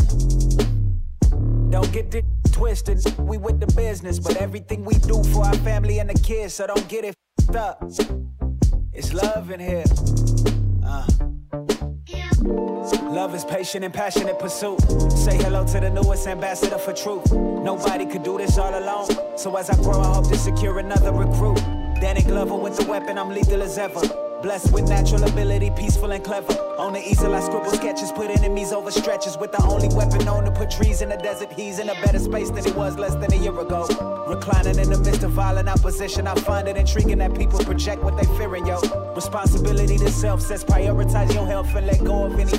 Don't 1.68 1.92
get 1.92 2.14
it 2.14 2.24
twisted. 2.52 3.02
We 3.18 3.38
with 3.38 3.58
the 3.58 3.66
business, 3.74 4.20
but 4.20 4.36
everything 4.36 4.84
we 4.84 4.94
do 4.94 5.20
for 5.24 5.46
our 5.46 5.56
family 5.64 5.98
and 5.98 6.08
the 6.08 6.14
kids, 6.14 6.54
so 6.54 6.68
don't 6.68 6.86
get 6.86 7.06
it 7.06 7.16
up. 7.56 7.82
It's 8.92 9.12
love 9.12 9.50
in 9.50 9.58
here. 9.58 9.82
Uh. 10.86 11.04
Love 13.02 13.34
is 13.34 13.44
patient 13.44 13.84
and 13.84 13.92
passionate 13.92 14.38
pursuit. 14.38 14.80
Say 15.10 15.36
hello 15.36 15.66
to 15.66 15.80
the 15.80 15.90
newest 15.90 16.28
ambassador 16.28 16.78
for 16.78 16.92
truth. 16.92 17.32
Nobody 17.32 18.06
could 18.06 18.22
do 18.22 18.38
this 18.38 18.58
all 18.58 18.78
alone. 18.78 19.08
So 19.36 19.56
as 19.56 19.70
I 19.70 19.74
grow, 19.82 20.00
I 20.00 20.14
hope 20.14 20.28
to 20.28 20.36
secure 20.36 20.78
another 20.78 21.10
recruit. 21.10 21.58
Danny 22.00 22.22
Glover 22.22 22.54
with 22.54 22.76
the 22.76 22.84
weapon, 22.88 23.18
I'm 23.18 23.30
lethal 23.30 23.60
as 23.60 23.76
ever. 23.76 24.33
Blessed 24.44 24.74
with 24.74 24.90
natural 24.90 25.24
ability, 25.24 25.70
peaceful 25.70 26.12
and 26.12 26.22
clever. 26.22 26.52
On 26.76 26.92
the 26.92 27.00
easel, 27.00 27.34
I 27.34 27.40
scribble 27.40 27.70
sketches, 27.70 28.12
put 28.12 28.28
enemies 28.28 28.74
over 28.74 28.90
stretches. 28.90 29.38
With 29.38 29.52
the 29.52 29.62
only 29.62 29.88
weapon 29.96 30.22
known 30.26 30.44
to 30.44 30.50
put 30.50 30.70
trees 30.70 31.00
in 31.00 31.08
the 31.08 31.16
desert. 31.16 31.50
He's 31.50 31.78
in 31.78 31.88
a 31.88 31.94
better 31.94 32.18
space 32.18 32.50
than 32.50 32.62
he 32.62 32.70
was 32.72 32.98
less 32.98 33.14
than 33.14 33.32
a 33.32 33.36
year 33.36 33.58
ago. 33.58 33.86
Reclining 34.28 34.78
in 34.78 34.90
the 34.90 34.98
midst 34.98 35.22
of 35.22 35.30
violent 35.30 35.70
opposition, 35.70 36.26
I 36.26 36.34
find 36.34 36.68
it 36.68 36.76
intriguing 36.76 37.18
that 37.20 37.34
people 37.34 37.58
project 37.60 38.02
what 38.02 38.18
they 38.18 38.26
fearing, 38.36 38.66
yo. 38.66 38.80
Responsibility 39.14 39.96
to 39.96 40.10
self 40.10 40.42
says 40.42 40.62
prioritize 40.62 41.32
your 41.32 41.46
health 41.46 41.74
and 41.74 41.86
let 41.86 42.04
go 42.04 42.26
of 42.26 42.38
any 42.38 42.52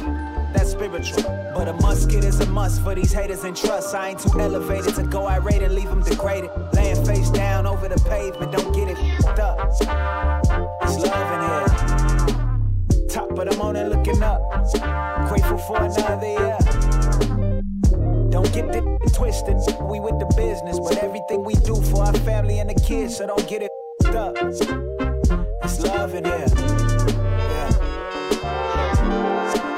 that's 0.55 0.71
spiritual. 0.71 1.21
But 1.53 1.67
a 1.67 1.73
musket 1.73 2.23
is 2.23 2.39
a 2.39 2.45
must 2.47 2.81
for 2.81 2.95
these 2.95 3.11
haters 3.11 3.43
and 3.43 3.55
trust. 3.55 3.93
I 3.93 4.09
ain't 4.09 4.19
too 4.19 4.39
elevated 4.39 4.95
to 4.95 5.03
go 5.03 5.27
irate 5.27 5.61
and 5.61 5.75
leave 5.75 5.89
them 5.89 6.01
degraded. 6.01 6.49
Laying 6.73 7.05
face 7.05 7.29
down 7.29 7.67
over 7.67 7.89
the 7.89 7.99
pavement, 8.09 8.53
don't 8.53 8.73
get 8.73 8.87
it 8.87 8.97
f***ed 8.97 9.39
up. 9.39 9.59
It's 10.81 10.97
love 10.97 11.33
in 11.33 11.67
here. 11.67 11.74
Grateful 14.73 15.57
for 15.59 15.77
another 15.77 16.25
year. 16.25 16.57
Don't 18.31 18.51
get 18.51 18.75
it 18.75 18.83
twisted. 19.13 19.57
We 19.81 19.99
with 19.99 20.17
the 20.19 20.25
business, 20.35 20.79
but 20.79 20.97
everything 20.97 21.43
we 21.43 21.53
do 21.53 21.75
for 21.75 22.03
our 22.03 22.13
family 22.13 22.59
and 22.59 22.69
the 22.69 22.73
kids, 22.73 23.17
so 23.17 23.27
don't 23.27 23.47
get 23.47 23.61
it 23.61 23.71
up. 24.15 24.35
It's 25.63 25.79
love 25.81 26.15
in 26.15 26.25
here. 26.25 26.45
Yeah. 26.47 27.69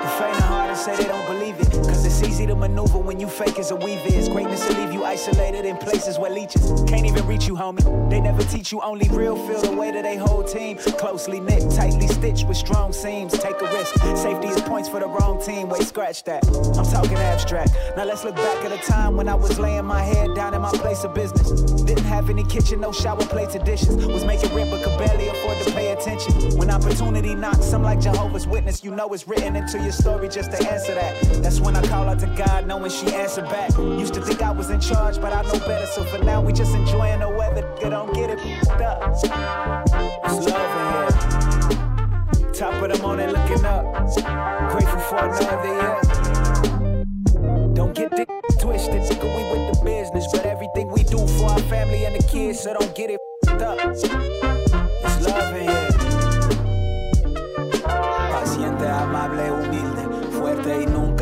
The 0.04 0.10
faint 0.18 0.38
of 0.38 0.44
heart 0.44 0.78
say 0.78 0.96
they 0.96 1.04
don't 1.04 1.28
believe 1.28 1.60
it. 1.60 1.70
Cause 1.86 2.06
it's 2.06 2.24
easy 2.24 2.37
to 2.46 2.56
maneuver 2.56 3.00
when 3.00 3.20
you 3.20 3.28
fake 3.28 3.58
as 3.58 3.72
a 3.72 3.76
weave 3.76 4.06
is. 4.06 4.30
Greatness 4.30 4.68
will 4.68 4.76
leave 4.84 4.94
you 4.94 5.04
isolated 5.04 5.66
in 5.66 5.78
places 5.78 6.20
where 6.20 6.32
leeches 6.32 6.84
can't 6.88 7.06
even 7.06 7.26
reach 7.26 7.48
you, 7.48 7.56
homie. 7.56 8.10
They 8.10 8.20
never 8.20 8.44
teach 8.44 8.72
you 8.72 8.82
only 8.82 9.08
real 9.10 9.36
feel 9.48 9.62
the 9.62 9.72
way 9.72 9.92
that 9.92 10.04
they 10.04 10.18
whole 10.18 10.44
team. 10.44 10.78
Closely 10.78 11.40
knit, 11.40 11.72
tightly 11.72 12.08
stitched 12.08 12.48
with 12.48 12.58
strong 12.58 12.94
seams. 12.94 13.34
Take 13.34 13.60
a 13.62 13.66
risk. 13.66 13.96
Safety 14.16 14.48
is 14.48 14.62
points 14.62 14.88
for 14.90 15.00
the 15.00 15.08
wrong 15.08 15.42
team. 15.42 15.70
Wait, 15.70 15.84
scratch 15.84 16.24
that. 16.26 16.46
I'm 16.78 16.86
talking 16.86 17.18
abstract. 17.18 17.72
Now 17.96 18.06
let's 18.06 18.24
look 18.24 18.36
back 18.36 18.66
at 18.66 18.72
a 18.72 18.78
time 18.86 19.16
when 19.18 19.28
I 19.28 19.36
was 19.36 19.58
laying 19.60 19.86
my 19.86 20.02
head 20.02 20.36
down 20.36 20.54
in 20.54 20.62
my 20.62 20.72
place 20.72 21.04
of 21.04 21.14
business. 21.14 21.50
Didn't 21.82 22.06
have 22.06 22.30
any 22.30 22.44
kitchen, 22.44 22.82
no 22.82 22.92
shower 22.92 23.26
plates 23.26 23.56
or 23.56 23.60
dishes. 23.64 24.06
Was 24.06 24.26
making 24.26 24.54
rent 24.54 24.70
but 24.72 24.84
could 24.84 24.98
barely 24.98 25.28
afford 25.30 25.58
to 25.64 25.72
pay 25.72 25.92
attention. 25.92 26.58
When 26.58 26.70
opportunity 26.70 27.34
knocks, 27.36 27.74
I'm 27.74 27.84
like 27.84 28.00
Jehovah's 28.00 28.48
Witness. 28.48 28.84
You 28.84 28.92
know 28.92 29.08
it's 29.14 29.28
written 29.28 29.56
into 29.56 29.80
your 29.80 29.92
story 29.92 30.30
just 30.30 30.52
to 30.52 30.72
answer 30.72 30.94
that. 30.94 31.42
That's 31.42 31.60
when 31.60 31.76
I 31.76 31.82
call 31.88 32.10
out 32.10 32.20
to 32.20 32.27
God, 32.36 32.66
knowing 32.68 32.92
she 32.92 33.08
answered 33.14 33.46
back. 33.46 33.78
Used 33.78 34.14
to 34.16 34.22
think 34.22 34.42
I 34.42 34.52
was 34.52 34.70
in 34.70 34.80
charge, 34.80 35.20
but 35.22 35.34
I 35.34 35.42
know 35.44 35.60
better. 35.66 35.86
So 35.86 36.04
for 36.04 36.18
now, 36.24 36.42
we 36.42 36.54
just 36.54 36.74
enjoying 36.74 37.20
the 37.20 37.30
weather. 37.30 37.62
Nigga, 37.62 37.90
don't 37.90 38.14
get 38.14 38.30
it 38.32 38.40
up. 38.82 39.14
It's 39.14 40.46
love 40.46 40.72
in 40.80 40.88
here. 40.94 42.54
Top 42.54 42.74
of 42.82 42.90
the 42.92 42.98
morning, 43.02 43.30
looking 43.30 43.66
up. 43.66 43.86
Grateful 44.72 45.00
for 45.00 45.18
another 45.18 45.68
year. 45.68 46.02
Don't 47.74 47.94
get 47.96 48.14
it 48.20 48.28
twisted, 48.60 49.02
nigga. 49.04 49.28
We 49.36 49.44
with 49.52 49.66
the 49.72 49.80
business, 49.86 50.28
but 50.32 50.46
everything 50.46 50.92
we 50.92 51.04
do 51.04 51.26
for 51.38 51.52
our 51.52 51.60
family 51.62 52.06
and 52.06 52.16
the 52.16 52.24
kids, 52.28 52.60
so 52.62 52.74
don't 52.74 52.94
get 52.96 53.10
it 53.12 53.20
up. 53.62 53.78
It's 53.90 54.04
love 55.26 55.56
in 55.56 55.64
here. 55.70 55.92
Paciente, 58.32 58.86
amable, 58.86 59.64
humilde, 59.64 59.97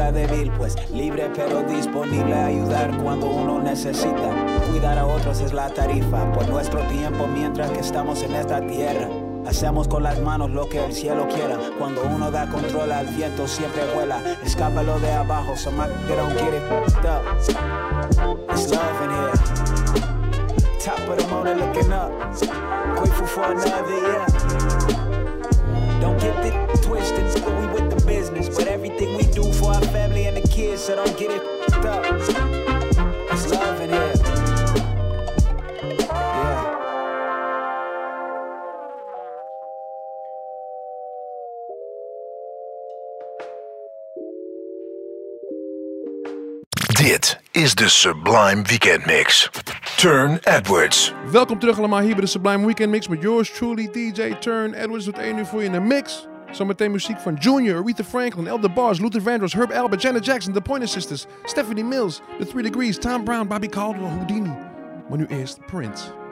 nunca 0.05 0.11
débil, 0.11 0.51
pues 0.51 0.75
libre 0.91 1.29
pero 1.35 1.61
disponible 1.63 2.33
a 2.33 2.45
ayudar 2.47 2.95
cuando 3.03 3.27
uno 3.27 3.59
necesita. 3.59 4.29
Cuidar 4.69 4.97
a 4.97 5.05
otros 5.05 5.41
es 5.41 5.53
la 5.53 5.69
tarifa 5.69 6.31
por 6.33 6.47
nuestro 6.49 6.81
tiempo 6.87 7.27
mientras 7.27 7.71
que 7.71 7.79
estamos 7.79 8.21
en 8.23 8.35
esta 8.35 8.65
tierra. 8.65 9.09
Hacemos 9.47 9.87
con 9.87 10.03
las 10.03 10.19
manos 10.19 10.49
lo 10.51 10.67
que 10.67 10.83
el 10.83 10.93
cielo 10.93 11.27
quiera. 11.27 11.57
Cuando 11.77 12.03
uno 12.03 12.31
da 12.31 12.47
control 12.47 12.91
al 12.91 13.05
viento 13.07 13.47
siempre 13.47 13.83
vuela. 13.93 14.19
Escápalo 14.43 14.99
de 14.99 15.11
abajo, 15.11 15.55
so 15.55 15.71
my 15.71 15.85
nigga 15.85 16.15
don't 16.15 16.33
get 16.33 16.53
it 16.53 16.63
up. 17.05 17.21
It's 18.51 18.69
love 18.71 19.01
in 19.03 19.09
here. 19.11 19.33
Top 20.79 20.99
of 21.07 21.17
the 21.17 21.27
morning 21.29 21.57
looking 21.57 21.93
up. 21.93 22.11
Grateful 22.95 23.27
for 23.27 23.43
another 23.51 23.91
year. 23.91 24.25
Don't 26.01 26.19
get 26.19 26.45
it 26.45 26.81
twisted, 26.81 27.31
family 29.95 30.27
and 30.27 30.35
the 30.35 30.47
kids, 30.49 30.83
so 30.83 30.95
don't 30.95 31.17
get 31.17 31.31
it 31.31 31.41
f***ed 31.69 31.85
up. 31.85 32.03
It's 33.31 33.49
love 33.49 33.79
in 33.81 33.89
here. 33.89 34.13
Yeah. 36.11 36.73
Dit 46.93 47.39
is 47.51 47.75
de 47.75 47.89
Sublime 47.89 48.61
Weekend 48.61 49.05
Mix. 49.05 49.49
Turn 49.97 50.39
Edwards. 50.43 51.13
Welkom 51.31 51.59
terug 51.59 51.77
allemaal 51.77 51.99
hier 51.99 52.11
bij 52.11 52.21
de 52.21 52.27
Sublime 52.27 52.65
Weekend 52.65 52.89
Mix 52.89 53.07
met 53.07 53.21
yours 53.21 53.51
truly 53.51 53.89
DJ 53.91 54.33
Turn 54.39 54.73
Edwards 54.73 55.05
doet 55.05 55.17
één 55.17 55.37
uur 55.37 55.45
voor 55.45 55.59
je 55.59 55.65
in 55.65 55.71
de 55.71 55.79
mix. 55.79 56.27
Zometeen 56.51 56.91
muziek 56.91 57.19
van 57.19 57.35
Junior, 57.39 57.81
Aretha 57.81 58.03
Franklin, 58.03 58.47
El 58.47 58.59
DeBarge, 58.59 59.01
Luther 59.01 59.21
Vandross, 59.21 59.53
Herb 59.53 59.71
Alpert, 59.71 60.01
Janet 60.01 60.25
Jackson, 60.25 60.53
The 60.53 60.61
Pointer 60.61 60.87
Sisters, 60.87 61.27
Stephanie 61.43 61.83
Mills, 61.83 62.21
The 62.39 62.45
Three 62.45 62.63
Degrees, 62.63 62.97
Tom 62.97 63.23
Brown, 63.23 63.47
Bobby 63.47 63.67
Caldwell, 63.67 64.11
Whodini. 64.11 64.55
Maar 65.09 65.17
nu 65.17 65.25
eerst 65.29 65.59
Prince. 65.65 66.24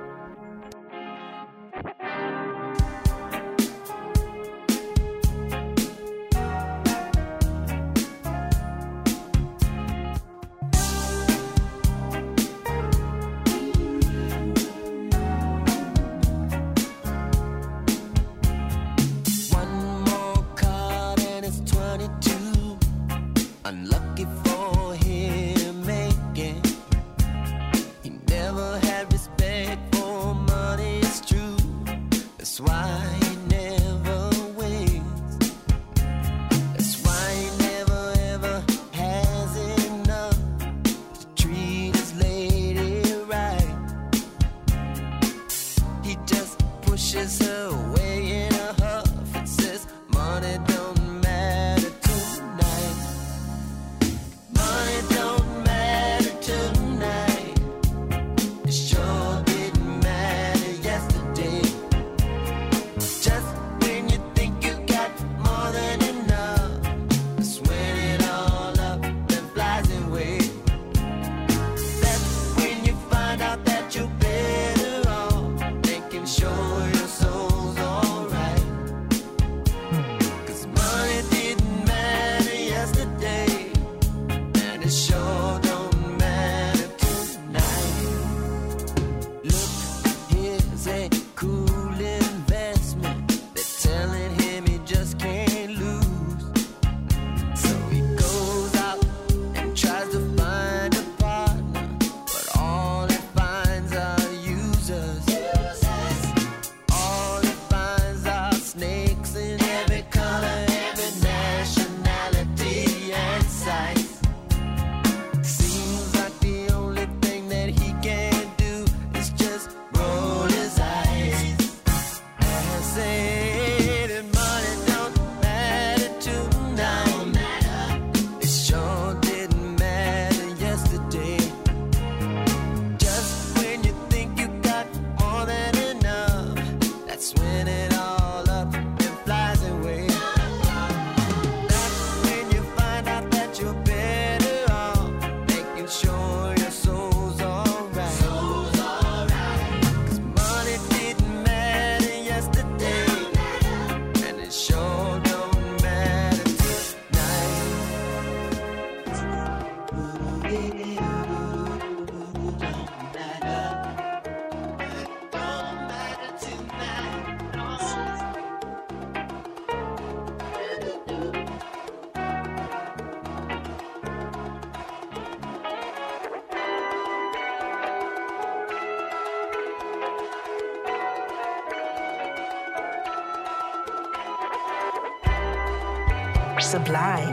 sublime. 186.74 187.33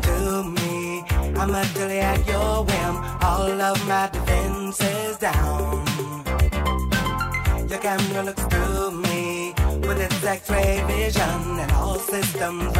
turn 0.00 0.44
to 0.44 0.60
me. 0.60 1.04
I'm 1.36 1.54
a 1.54 1.64
dilly 1.74 2.00
at 2.00 2.26
your 2.26 2.64
whim. 2.64 2.96
All 3.22 3.60
of 3.60 3.88
my 3.88 4.08
defenses 4.12 5.16
down. 5.18 5.84
Your 7.68 7.78
camera 7.78 8.22
looks 8.22 8.44
through 8.44 8.90
me 9.02 9.54
with 9.86 10.00
its 10.00 10.24
X-ray 10.24 10.82
vision 10.86 11.60
and 11.60 11.72
all 11.72 11.98
systems 11.98 12.75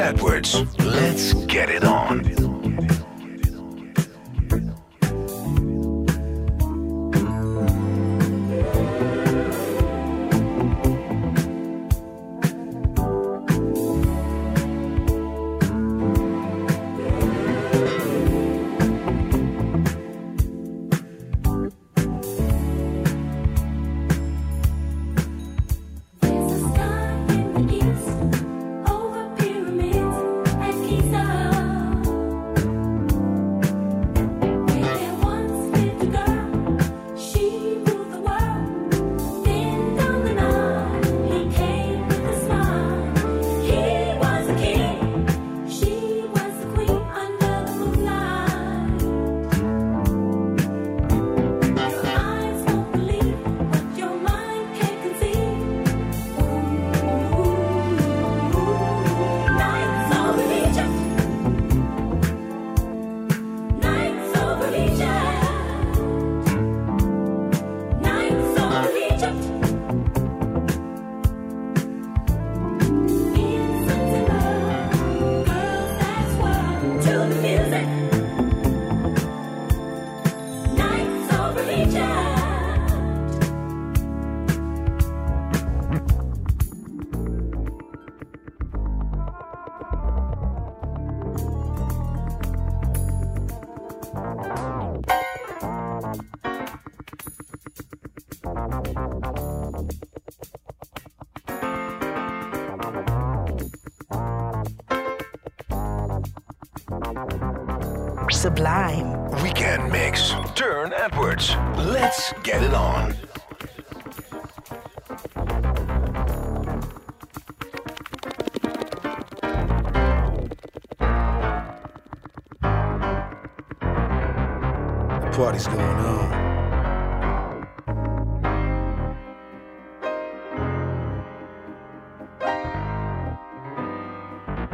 Edwards. 0.00 0.54
Let's 0.78 1.29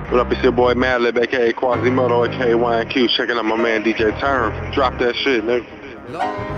What 0.08 0.20
up, 0.20 0.30
it's 0.30 0.40
your 0.40 0.52
boy 0.52 0.74
Madlib, 0.74 1.20
aka 1.20 1.52
Quasimoto, 1.52 2.28
aka 2.28 2.52
YNQ, 2.52 3.08
checking 3.16 3.36
out 3.36 3.44
my 3.44 3.56
man 3.56 3.82
DJ 3.82 4.18
Turne. 4.20 4.72
Drop 4.72 4.96
that 5.00 5.16
shit, 5.16 5.42
nigga. 5.44 6.55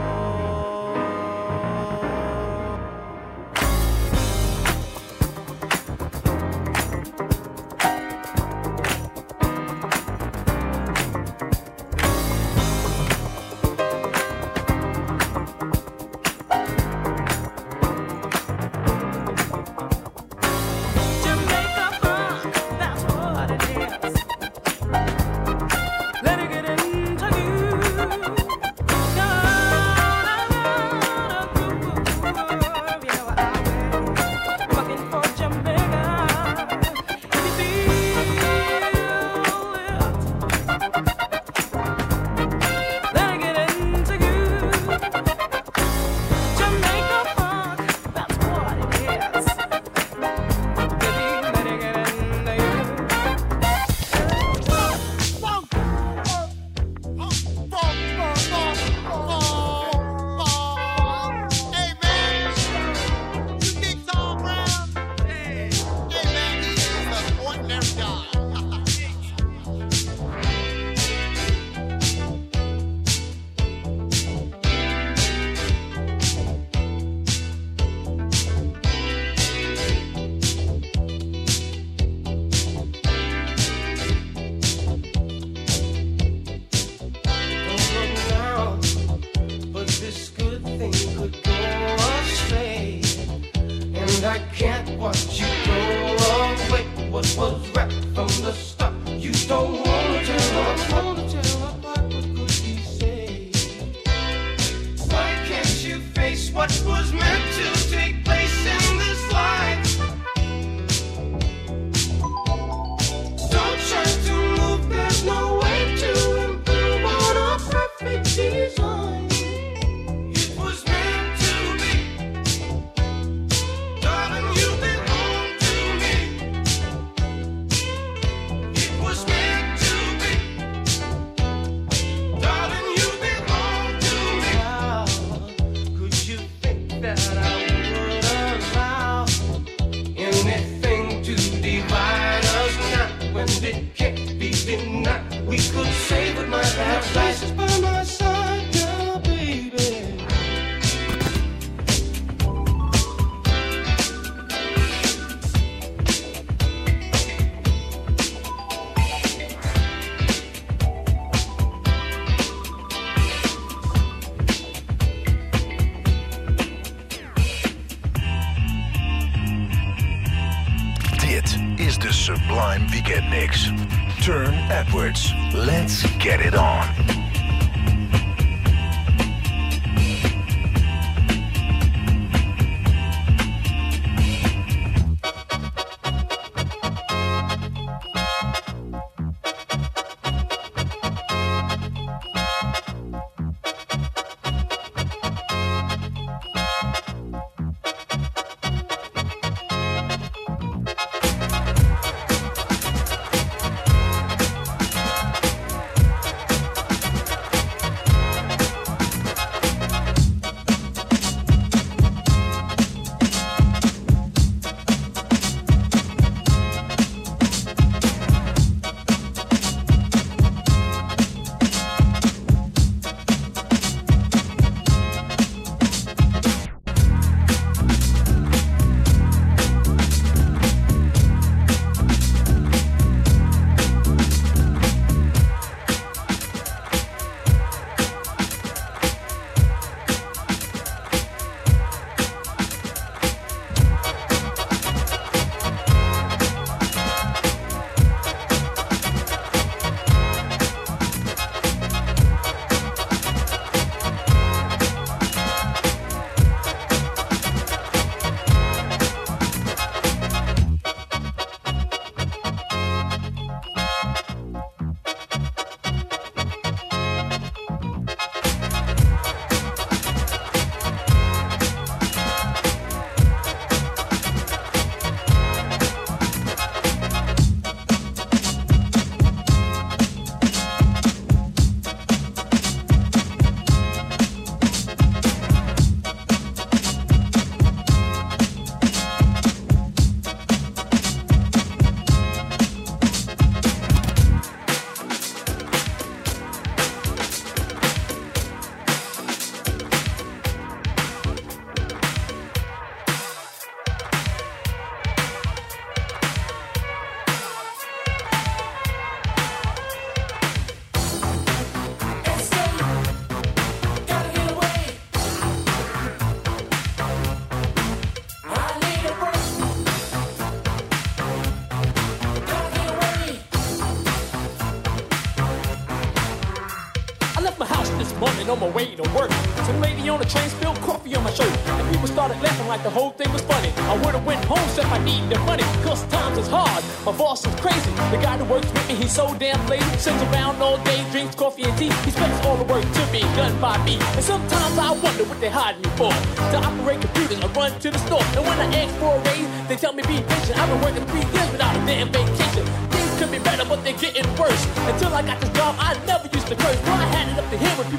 Way 328.79 328.95
to 328.95 329.03
work. 329.19 329.31
Some 329.67 329.81
lady 329.81 330.09
on 330.09 330.19
the 330.21 330.25
train 330.25 330.49
spilled 330.51 330.81
coffee 330.87 331.13
on 331.17 331.25
my 331.25 331.33
shirt. 331.33 331.53
And 331.79 331.87
people 331.93 332.07
started 332.07 332.41
laughing 332.41 332.69
like 332.69 332.83
the 332.85 332.95
whole 332.99 333.11
thing 333.11 333.31
was 333.33 333.43
funny. 333.43 333.73
I 333.93 333.95
would've 334.03 334.25
went 334.25 334.45
home, 334.45 334.67
said 334.77 334.87
I 334.87 334.99
need 335.03 335.23
the 335.33 335.39
money. 335.51 335.67
Cause 335.83 336.01
times 336.15 336.39
is 336.39 336.47
hard. 336.47 336.83
My 337.05 337.13
boss 337.21 337.45
is 337.45 337.55
crazy. 337.59 337.91
The 338.15 338.21
guy 338.23 338.37
that 338.37 338.49
works 338.55 338.71
with 338.73 338.89
me, 338.89 338.95
he's 338.95 339.15
so 339.21 339.35
damn 339.43 339.61
lazy. 339.67 339.99
Sits 339.99 340.23
around 340.29 340.63
all 340.63 340.79
day, 340.91 341.01
drinks 341.11 341.35
coffee 341.35 341.65
and 341.65 341.77
tea. 341.77 341.91
He 342.07 342.11
spends 342.13 342.39
all 342.47 342.57
the 342.57 342.69
work 342.73 342.85
to 342.99 343.03
be 343.11 343.23
done 343.41 343.55
by 343.61 343.77
me. 343.85 343.99
And 344.17 344.25
sometimes 344.33 344.79
I 344.79 344.93
wonder 345.05 345.25
what 345.31 345.41
they 345.41 345.51
hired 345.51 345.79
me 345.83 345.91
for. 345.99 346.13
To 346.53 346.57
operate 346.69 347.01
computers, 347.01 347.41
I 347.43 347.49
run 347.59 347.73
to 347.85 347.91
the 347.91 348.01
store. 348.07 348.27
And 348.39 348.43
when 348.47 348.59
I 348.63 348.67
ask 348.79 348.95
for 349.03 349.11
a 349.19 349.21
raise, 349.27 349.49
they 349.69 349.77
tell 349.77 349.93
me 349.93 350.03
be 350.07 350.23
patient. 350.23 350.55
I've 350.61 350.71
been 350.71 350.81
working 350.87 351.05
three 351.11 351.27
years 351.35 351.51
without 351.51 351.75
a 351.75 351.83
damn 351.83 352.09
vacation. 352.15 352.65
Things 352.95 353.11
could 353.19 353.31
be 353.33 353.41
better, 353.41 353.65
but 353.65 353.83
they're 353.83 353.99
getting 353.99 354.29
worse. 354.39 354.63
Until 354.87 355.13
I 355.19 355.23
got 355.23 355.41
this 355.41 355.51
job, 355.59 355.75
I 355.81 355.99
never 356.07 356.31
used 356.33 356.47
to 356.47 356.55
curse. 356.55 356.81
Well, 356.87 357.03
I 357.03 357.07
had 357.17 357.27
it 357.33 357.39
up 357.43 357.51
to 357.51 357.59
here 357.59 357.75
when 357.75 357.91
people. 357.91 357.98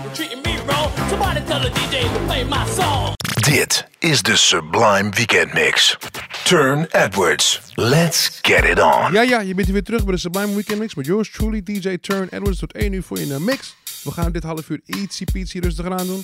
Somebody 1.09 1.41
tell 1.41 1.59
the 1.59 1.69
DJ 1.69 2.13
to 2.13 2.19
play 2.25 2.43
my 2.43 2.65
song. 2.67 3.13
Dit 3.45 3.87
is 3.99 4.21
de 4.21 4.35
Sublime 4.35 5.09
Weekend 5.09 5.53
Mix. 5.53 5.97
Turn 6.43 6.87
Edwards. 6.91 7.61
Let's 7.75 8.39
get 8.41 8.63
it 8.63 8.79
on. 8.79 9.13
Ja, 9.13 9.21
ja, 9.21 9.39
je 9.39 9.53
bent 9.53 9.65
hier 9.65 9.73
weer 9.73 9.83
terug 9.83 10.03
bij 10.03 10.13
de 10.13 10.19
Sublime 10.19 10.53
Weekend 10.53 10.79
Mix 10.79 10.95
met 10.95 11.05
yours 11.05 11.31
truly, 11.31 11.63
DJ 11.63 11.97
Turn 11.97 12.27
Edwards. 12.29 12.59
Tot 12.59 12.73
1 12.73 12.93
uur 12.93 13.03
voor 13.03 13.17
je 13.17 13.23
in 13.23 13.29
de 13.29 13.39
mix. 13.39 13.75
We 14.03 14.11
gaan 14.11 14.31
dit 14.31 14.43
half 14.43 14.69
uur 14.69 14.81
ietsie 14.85 15.31
pietsie 15.31 15.61
rustig 15.61 15.89
aan 15.89 16.07
doen. 16.07 16.23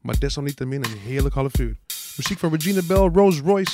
Maar 0.00 0.18
desalniettemin 0.18 0.84
een 0.84 0.98
heerlijk 1.04 1.34
half 1.34 1.58
uur. 1.58 1.76
Muziek 2.16 2.38
van 2.38 2.52
Regina 2.52 2.82
Bell, 2.82 3.10
Rose 3.12 3.42
Royce, 3.42 3.72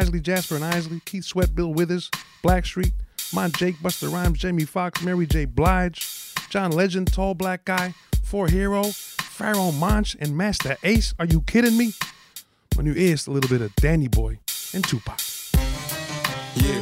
Isley 0.00 0.18
Jasper 0.20 0.62
en 0.62 0.78
Isley, 0.78 1.00
Keith 1.04 1.24
Sweat, 1.24 1.54
Bill 1.54 1.72
Withers, 1.74 2.08
Blackstreet, 2.40 2.92
My 3.30 3.48
Jake, 3.50 3.74
Buster 3.80 4.08
Rhymes, 4.08 4.40
Jamie 4.40 4.66
Foxx, 4.66 5.00
Mary 5.00 5.24
J. 5.28 5.46
Blige, 5.54 5.92
John 6.48 6.74
Legend, 6.74 7.12
Tall 7.12 7.34
Black 7.34 7.60
Guy, 7.64 7.92
For 8.24 8.48
Hero, 8.48 8.90
Pharoahe 9.42 9.76
Monch 9.76 10.16
and 10.20 10.36
Masta 10.36 10.76
Ace. 10.84 11.14
Are 11.18 11.26
you 11.26 11.40
kidding 11.40 11.76
me? 11.76 11.92
Maar 12.76 12.84
nu 12.84 12.94
eerst 12.94 13.26
a 13.26 13.32
little 13.32 13.50
bit 13.50 13.60
of 13.60 13.74
Danny 13.74 14.08
Boy 14.08 14.38
and 14.72 14.86
Tupac. 14.88 15.18
Yeah. 16.54 16.80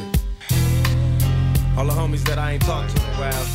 All 1.75 1.87
the 1.87 1.93
homies 1.93 2.23
that 2.25 2.37
I 2.37 2.51
ain't 2.51 2.61
talked 2.61 2.95
to 2.95 3.01
in 3.01 3.09
a 3.09 3.17
while. 3.17 3.47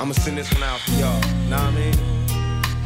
I'ma 0.00 0.12
send 0.12 0.36
this 0.36 0.52
one 0.52 0.62
out 0.62 0.78
for 0.80 0.92
y'all. 0.92 1.20
Know 1.48 1.56
what 1.56 1.66
I 1.66 1.70
mean? 1.74 1.94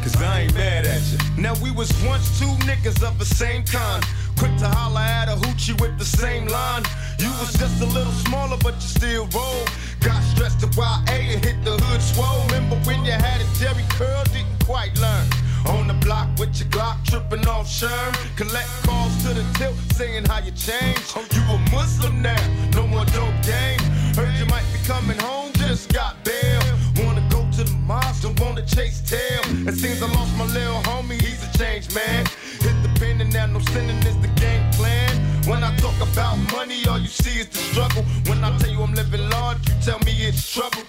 Cause 0.01 0.15
I 0.15 0.41
ain't 0.41 0.55
mad 0.55 0.87
at 0.87 1.01
you. 1.11 1.17
Now 1.37 1.53
we 1.61 1.69
was 1.69 1.91
once 2.03 2.39
two 2.39 2.51
niggas 2.65 3.07
of 3.07 3.19
the 3.19 3.25
same 3.25 3.63
kind. 3.63 4.03
Quick 4.39 4.55
to 4.59 4.69
holler 4.69 5.01
at 5.01 5.27
a 5.27 5.35
hoochie 5.35 5.75
with 5.81 5.99
the 5.99 6.05
same 6.05 6.47
line. 6.47 6.83
You 7.19 7.27
was 7.43 7.51
just 7.59 7.81
a 7.81 7.85
little 7.85 8.13
smaller, 8.23 8.55
but 8.63 8.75
you 8.75 8.87
still 8.87 9.27
roll. 9.35 9.65
Got 9.99 10.23
stressed 10.23 10.61
to 10.61 10.67
YA 10.79 11.03
and 11.11 11.43
hit 11.43 11.61
the 11.65 11.75
hood 11.75 12.01
swole. 12.01 12.45
Remember 12.45 12.77
when 12.87 13.03
you 13.03 13.11
had 13.11 13.41
a 13.41 13.47
Jheri 13.59 13.83
curl, 13.91 14.23
didn't 14.31 14.63
quite 14.63 14.97
learn. 14.97 15.27
On 15.67 15.87
the 15.87 15.93
block 16.05 16.29
with 16.39 16.57
your 16.57 16.69
Glock, 16.69 17.03
tripping 17.03 17.45
off 17.47 17.67
Sherm. 17.67 18.15
Collect 18.37 18.69
calls 18.87 19.11
to 19.23 19.33
the 19.33 19.43
tilt, 19.59 19.75
saying 19.93 20.23
how 20.23 20.39
you 20.39 20.51
changed. 20.51 21.11
Oh, 21.17 21.27
you 21.35 21.43
a 21.51 21.57
Muslim 21.75 22.21
now, 22.21 22.39
no 22.71 22.87
more 22.87 23.03
dope 23.11 23.35
game. 23.43 23.79
Heard 24.15 24.33
you 24.39 24.45
might 24.45 24.63
be 24.71 24.79
coming 24.87 25.19
home, 25.19 25.51
just 25.53 25.91
got 25.93 26.23
bail. 26.23 26.61
Wanna 27.03 27.27
go 27.29 27.43
to 27.57 27.63
the 27.65 27.77
mosque, 27.85 28.23
don't 28.23 28.39
wanna 28.39 28.65
chase 28.65 29.01
tail. 29.01 29.41
It 29.67 29.75
seems 29.75 30.01
I 30.01 30.07
lost 30.13 30.33
my 30.37 30.45
little 30.45 30.81
homie, 30.83 31.19
he's 31.19 31.43
a 31.43 31.57
changed 31.57 31.93
man. 31.93 32.25
Hit 32.61 32.78
and 33.01 33.33
now 33.33 33.45
no 33.45 33.59
sinning 33.59 33.97
is 33.99 34.17
the 34.19 34.27
game 34.39 34.63
plan. 34.73 35.15
When 35.47 35.63
I 35.63 35.75
talk 35.77 35.95
about 36.01 36.37
money, 36.51 36.85
all 36.87 36.99
you 36.99 37.07
see 37.07 37.39
is 37.39 37.49
the 37.49 37.57
struggle. 37.57 38.03
When 38.27 38.43
I 38.43 38.55
tell 38.57 38.69
you 38.69 38.81
I'm 38.81 38.93
living 38.93 39.29
large, 39.29 39.57
you 39.67 39.75
tell 39.81 39.99
me 39.99 40.11
it's 40.27 40.53
trouble. 40.53 40.83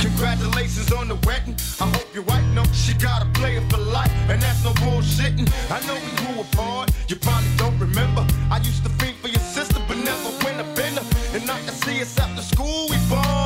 Congratulations 0.00 0.92
on 0.92 1.08
the 1.08 1.14
wedding. 1.26 1.56
I 1.80 1.86
hope 1.86 2.12
your 2.12 2.24
wife 2.24 2.44
knows 2.54 2.68
she 2.74 2.94
got 2.94 3.22
a 3.22 3.26
player 3.38 3.62
for 3.70 3.78
life, 3.78 4.10
and 4.28 4.42
that's 4.42 4.64
no 4.64 4.72
bullshitting. 4.82 5.48
I 5.70 5.78
know 5.86 5.94
we 5.94 6.10
grew 6.22 6.40
apart, 6.42 6.90
you 7.08 7.16
probably 7.16 7.50
don't 7.56 7.78
remember. 7.78 8.26
I 8.50 8.58
used 8.58 8.82
to 8.84 8.90
think 9.00 9.16
for 9.18 9.28
your 9.28 9.44
sister, 9.56 9.80
but 9.86 9.96
never 9.96 10.30
went 10.44 10.60
a 10.60 10.66
bender. 10.74 11.02
And 11.34 11.48
I 11.48 11.58
can 11.60 11.74
see 11.74 12.02
us 12.02 12.18
after 12.18 12.42
school, 12.42 12.88
we 12.90 12.96
bomb 13.08 13.37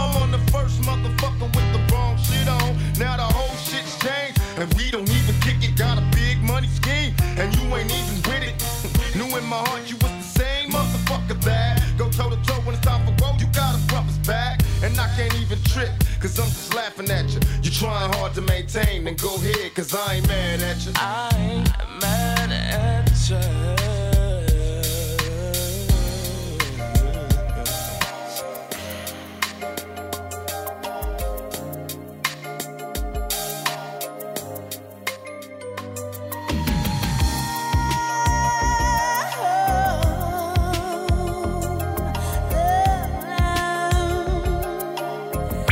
entertain, 18.74 19.04
then 19.04 19.14
go 19.16 19.34
ahead, 19.36 19.74
cause 19.74 19.94
I 19.94 20.14
ain't 20.16 20.28
mad 20.28 20.60
at 20.62 20.86
you. 20.86 20.92
I 20.96 21.30
ain't 21.36 22.00
mad 22.00 22.52
at 22.52 23.10
you. 23.28 23.38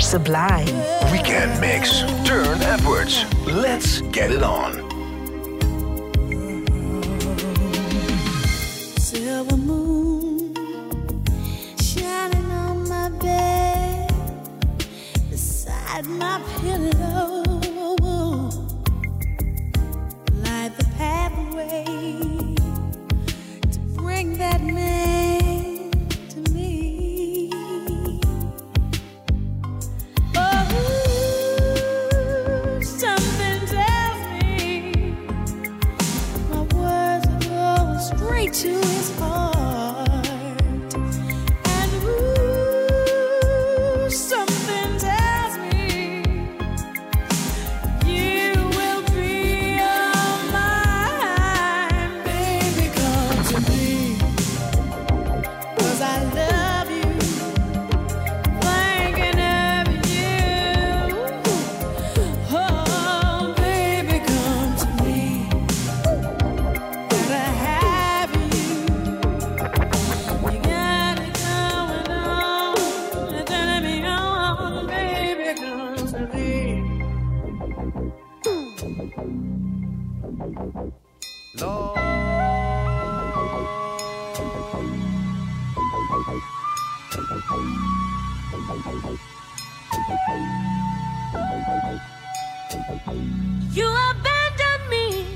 Sublime. 0.01 0.67
Weekend 1.13 1.61
Mix. 1.61 2.20
Turne 2.31 2.63
Edwards. 2.63 3.25
Let's 3.45 4.03
get 4.13 4.31
it 4.31 4.45
on. 4.45 4.75
Silver 9.01 9.57
moon 9.57 10.55
shining 11.83 12.49
on 12.53 12.89
my 12.89 13.09
bed 13.19 14.15
beside 15.29 16.07
my 16.07 16.41
You 88.71 88.77
abandoned 93.89 94.89
me. 94.89 95.27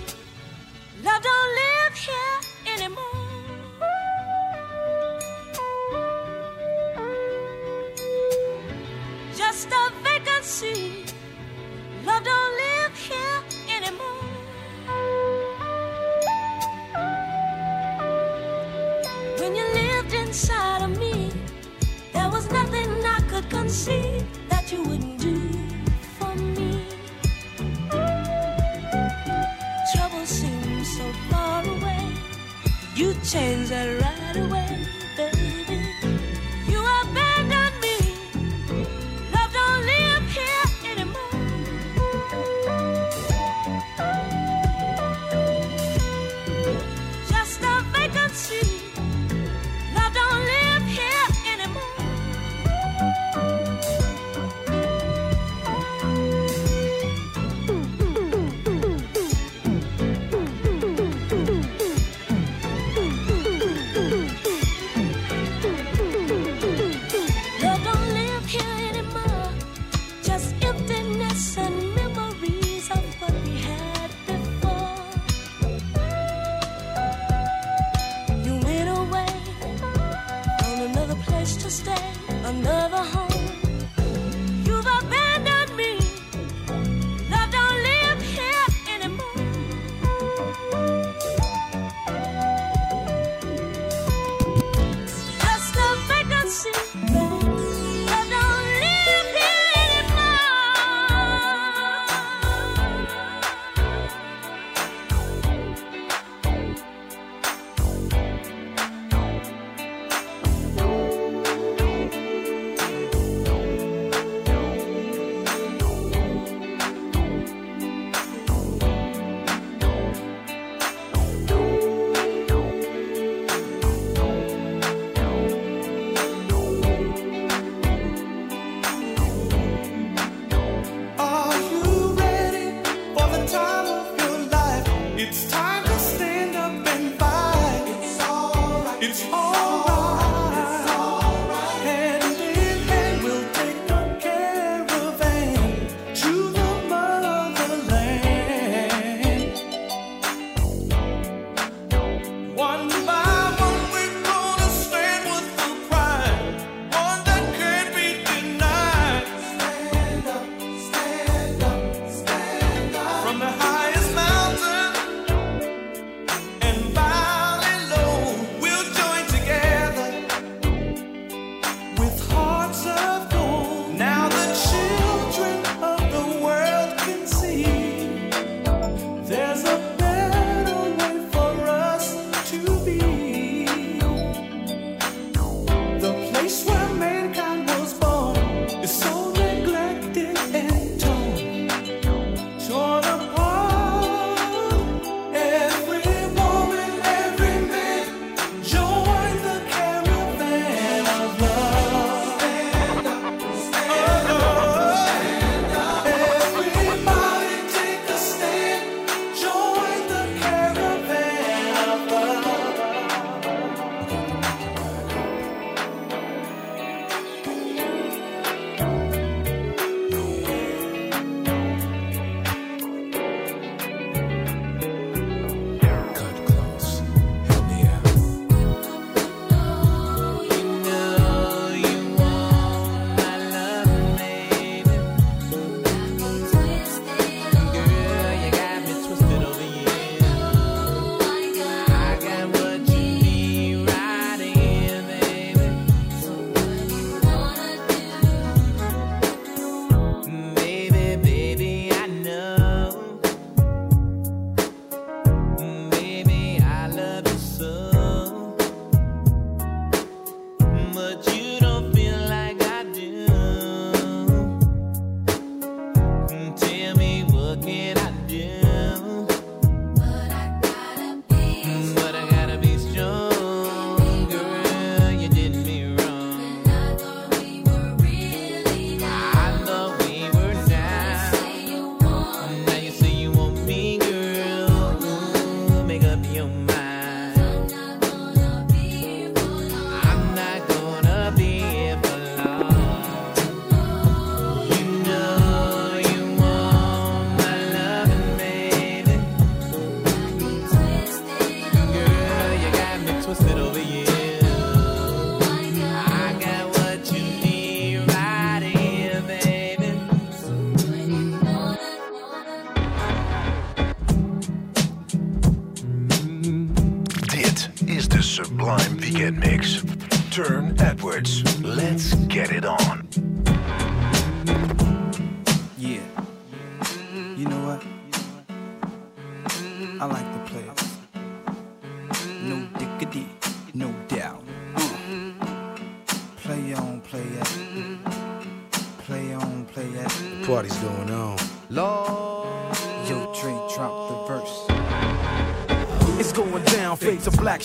Love 1.03 1.23
don't 1.23 1.55
live 1.57 1.97
here 1.97 2.41
anymore. 2.75 3.24
that 24.51 24.71
you 24.71 24.83
wouldn't 24.83 25.19
do 25.19 25.41
for 26.19 26.35
me. 26.35 26.87
Trouble 29.95 30.27
seems 30.27 30.97
so 30.99 31.13
far 31.31 31.65
away. 31.65 32.07
You 32.95 33.15
that. 33.25 34.04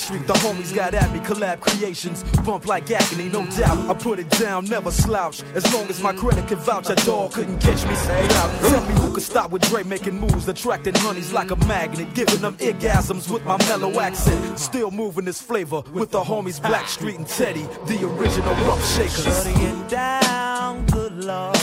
Street. 0.10 0.26
The 0.26 0.34
homies 0.34 0.74
got 0.74 0.96
at 0.96 1.14
me, 1.14 1.20
collab 1.20 1.60
creations. 1.60 2.24
Bump 2.44 2.66
like 2.66 2.90
agony, 2.90 3.30
no 3.30 3.46
doubt. 3.46 3.78
I 3.90 3.94
put 3.94 4.18
it 4.18 4.30
down, 4.32 4.66
never 4.66 4.90
slouch. 4.90 5.44
As 5.54 5.72
long 5.72 5.88
as 5.88 6.02
my 6.02 6.14
credit 6.14 6.48
can 6.48 6.58
vouch, 6.58 6.90
a 6.90 6.96
dog 7.06 7.34
couldn't 7.34 7.60
catch 7.60 7.86
me. 7.86 7.94
Say. 7.94 8.28
Tell 8.70 8.82
me 8.88 8.94
who 9.02 9.14
could 9.14 9.24
stop 9.24 9.52
with 9.52 9.62
Dre 9.70 9.84
making 9.84 10.20
moves, 10.20 10.48
attracting 10.48 10.96
honeys 10.96 11.32
like 11.32 11.52
a 11.52 11.56
magnet, 11.68 12.14
giving 12.16 12.42
them 12.42 12.56
orgasms 12.58 13.30
with 13.32 13.46
my 13.46 13.58
mellow 13.68 14.00
accent. 14.00 14.58
Still 14.58 14.90
moving 14.90 15.26
this 15.26 15.42
flavor 15.42 15.84
with 15.94 16.10
the 16.10 16.22
homies 16.22 16.60
Blackstreet 16.60 17.18
and 17.18 17.28
Teddy, 17.28 17.68
the 17.86 18.08
original 18.08 18.56
rough 18.66 18.84
shakers. 18.96 19.26
Shutting 19.26 19.62
it 19.62 19.90
down, 19.90 20.86
good 20.88 21.24
lord. 21.24 21.58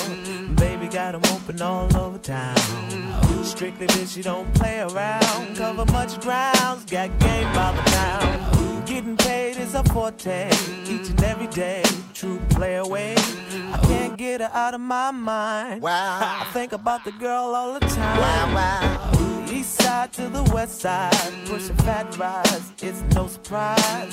Baby 0.57 0.87
got 0.87 1.15
'em 1.17 1.23
open 1.35 1.61
all 1.61 1.97
over 1.97 2.19
town. 2.19 2.56
Strictly 3.47 3.87
bitch, 3.87 4.17
you 4.17 4.23
don't 4.23 4.53
play 4.55 4.81
around. 4.81 5.57
Cover 5.57 5.85
much 5.93 6.21
grounds, 6.21 6.85
got 6.85 7.17
game 7.21 7.51
by 7.55 7.73
the 7.73 7.83
pound. 7.91 8.87
Getting 8.87 9.17
paid 9.17 9.57
is 9.57 9.75
a 9.75 9.85
forte, 9.85 10.49
each 10.85 11.11
and 11.11 11.23
every 11.23 11.47
day. 11.47 11.83
True 12.13 12.41
play 12.51 12.77
away. 12.77 13.15
I 13.73 13.79
can't 13.85 14.19
get 14.19 14.41
her 14.41 14.51
out 14.53 14.75
of 14.75 14.81
my 14.81 15.11
mind. 15.13 15.81
Wow. 15.81 16.19
I 16.41 16.45
think 16.53 16.73
about 16.73 17.05
the 17.05 17.13
girl 17.13 17.55
all 17.55 17.75
the 17.75 17.81
time. 17.81 18.21
Wow, 18.21 18.55
wow. 18.55 19.16
East 19.67 19.83
side 19.83 20.13
to 20.13 20.29
the 20.29 20.45
west 20.55 20.81
side, 20.81 21.33
pushing 21.47 21.75
fat 21.79 22.17
rides, 22.17 22.73
it's 22.81 23.03
no 23.17 23.27
surprise. 23.27 24.13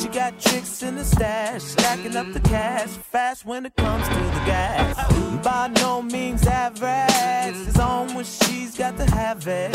She 0.00 0.06
got 0.06 0.38
tricks 0.38 0.80
in 0.84 0.94
the 0.94 1.04
stash, 1.04 1.62
stacking 1.62 2.14
up 2.14 2.32
the 2.32 2.38
cash, 2.38 2.88
fast 2.88 3.44
when 3.44 3.66
it 3.66 3.74
comes 3.74 4.06
to 4.06 4.14
the 4.14 4.42
gas. 4.46 4.94
By 5.42 5.72
no 5.82 6.02
means 6.02 6.46
average, 6.46 7.66
it's 7.66 7.80
on 7.80 8.14
when 8.14 8.24
she's 8.24 8.78
got 8.78 8.96
to 8.96 9.04
have 9.10 9.44
it. 9.48 9.72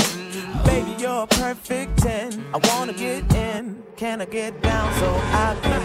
Baby, 0.65 0.95
you're 0.97 1.23
a 1.23 1.27
perfect 1.27 1.97
10. 1.97 2.45
I 2.53 2.59
wanna 2.69 2.93
get 2.93 3.23
in, 3.35 3.83
can 3.97 4.21
I 4.21 4.25
get 4.25 4.61
down 4.61 4.93
so 4.93 5.09
I 5.45 5.57
can? 5.61 5.83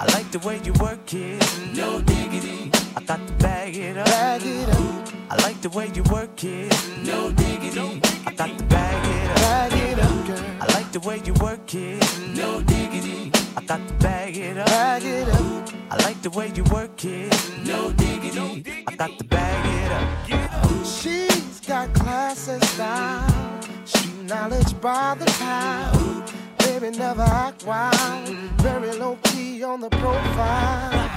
I 0.00 0.04
like 0.16 0.28
the 0.32 0.40
way 0.40 0.60
you 0.64 0.72
work 0.80 1.14
it, 1.14 1.40
no 1.76 2.00
diggity. 2.00 2.72
I 2.96 3.02
got 3.04 3.24
to 3.24 3.32
bag 3.34 3.76
it 3.76 3.96
up. 3.96 4.06
Bag 4.06 4.42
it 4.44 4.68
up. 4.68 5.03
I 5.34 5.42
like 5.42 5.60
the 5.62 5.68
way 5.70 5.90
you 5.92 6.04
work 6.04 6.44
it. 6.44 6.72
No 7.04 7.32
diggity. 7.32 8.00
I 8.24 8.32
got 8.34 8.56
to 8.56 8.64
bag 8.66 9.04
it 9.16 9.30
up. 9.30 9.36
Bag 9.36 9.72
it 9.72 9.98
up, 9.98 10.26
girl. 10.28 10.44
I 10.60 10.66
like 10.74 10.92
the 10.92 11.00
way 11.00 11.20
you 11.24 11.34
work 11.34 11.74
it. 11.74 12.20
No 12.36 12.62
diggity. 12.62 13.32
I 13.56 13.62
got 13.62 13.88
to 13.88 13.94
bag 13.94 14.36
it 14.36 14.56
up. 14.58 14.66
Bag 14.66 15.04
it 15.04 15.28
up. 15.28 15.68
I 15.90 15.96
like 16.04 16.22
the 16.22 16.30
way 16.30 16.52
you 16.54 16.62
work 16.64 17.04
it. 17.04 17.34
No 17.66 17.90
diggity. 17.90 18.84
I 18.86 18.94
got 18.94 19.18
to 19.18 19.24
bag 19.24 19.66
it 19.82 19.90
up. 19.90 20.86
She's 20.86 21.60
got 21.66 21.92
class 21.94 22.46
and 22.46 22.62
style, 22.62 23.60
street 23.84 24.22
knowledge 24.28 24.80
by 24.80 25.16
the 25.18 25.26
pound. 25.26 26.32
Baby 26.58 26.96
never 26.96 27.22
act 27.22 27.66
wild, 27.66 28.28
very 28.62 28.92
low 28.92 29.18
key 29.24 29.64
on 29.64 29.80
the 29.80 29.90
profile. 29.90 31.10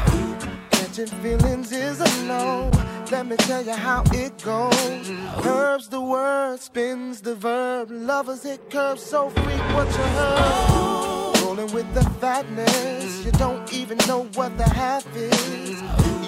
Feelings 0.97 1.71
is 1.71 2.01
a 2.01 2.23
no. 2.23 2.71
Let 3.11 3.27
me 3.27 3.35
tell 3.35 3.61
you 3.63 3.73
how 3.73 4.01
it 4.13 4.35
goes. 4.41 5.11
Curves 5.43 5.89
the 5.89 6.01
word, 6.01 6.59
spins 6.59 7.21
the 7.21 7.35
verb. 7.35 7.91
Lovers 7.91 8.41
hit 8.41 8.71
curves 8.71 9.03
so 9.03 9.29
what 9.29 9.87
you 9.87 10.03
heard. 10.17 11.41
Rolling 11.43 11.71
with 11.71 11.93
the 11.93 12.01
fatness, 12.19 13.23
you 13.23 13.31
don't 13.33 13.71
even 13.71 13.99
know 14.07 14.23
what 14.33 14.57
the 14.57 14.67
half 14.67 15.05
is. 15.15 15.83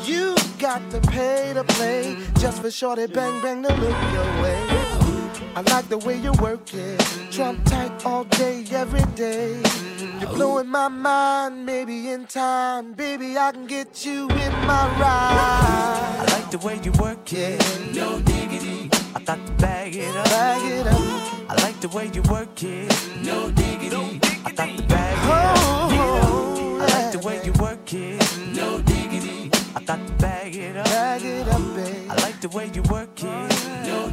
You 0.07 0.35
got 0.59 0.87
to 0.91 1.01
pay 1.01 1.51
to 1.55 1.63
play 1.63 2.15
just 2.37 2.61
for 2.61 2.69
shorty 2.69 3.07
bang 3.07 3.41
bang 3.41 3.63
to 3.63 3.73
look 3.73 3.97
your 4.13 4.43
way. 4.43 4.78
I 5.55 5.61
like 5.61 5.89
the 5.89 5.97
way 5.97 6.17
you 6.17 6.31
work 6.33 6.73
it, 6.73 6.99
trump 7.31 7.65
tight 7.65 8.05
all 8.05 8.23
day, 8.23 8.63
every 8.71 9.03
day. 9.15 9.61
You're 10.19 10.29
blowing 10.29 10.67
my 10.67 10.87
mind, 10.87 11.65
maybe 11.65 12.09
in 12.09 12.25
time, 12.27 12.93
baby 12.93 13.37
I 13.37 13.51
can 13.51 13.65
get 13.65 14.05
you 14.05 14.29
in 14.29 14.51
my 14.67 14.85
ride. 14.99 16.15
I 16.19 16.25
like 16.33 16.51
the 16.51 16.59
way 16.59 16.79
you 16.83 16.91
work 16.93 17.33
it. 17.33 17.61
No 17.95 18.19
diggity. 18.21 18.89
I 19.15 19.19
got 19.23 19.45
to 19.45 19.51
bag 19.53 19.95
it 19.95 20.15
up. 20.15 20.25
Bag 20.25 20.71
it 20.71 20.87
up. 20.87 21.49
I 21.49 21.55
like 21.63 21.79
the 21.81 21.89
way 21.89 22.11
you 22.13 22.21
work 22.23 22.63
it. 22.63 23.09
No 23.23 23.49
diggity. 23.51 24.19
I 24.45 24.51
got 24.51 24.77
to 24.77 24.83
bag 24.83 25.17
it 25.17 25.29
up. 25.29 25.57
Oh, 25.57 25.89
oh, 25.91 26.79
oh, 26.79 26.81
I 26.81 27.01
like 27.01 27.11
the 27.11 27.19
way 27.27 27.41
you 27.43 27.53
work 27.53 27.93
it. 27.93 28.39
No 28.55 28.81
diggity. 28.81 29.51
I 29.75 29.83
got 29.83 30.05
to 30.05 30.13
bag 30.13 30.55
it 30.55 30.77
up. 30.77 30.85
Bag 30.85 31.23
it 31.23 31.47
up, 31.47 31.75
babe. 31.75 32.09
I 32.09 32.15
like 32.21 32.39
the 32.39 32.49
way 32.49 32.69
you 32.73 32.81
work 32.83 33.23
it. 33.23 33.87
No 33.87 34.09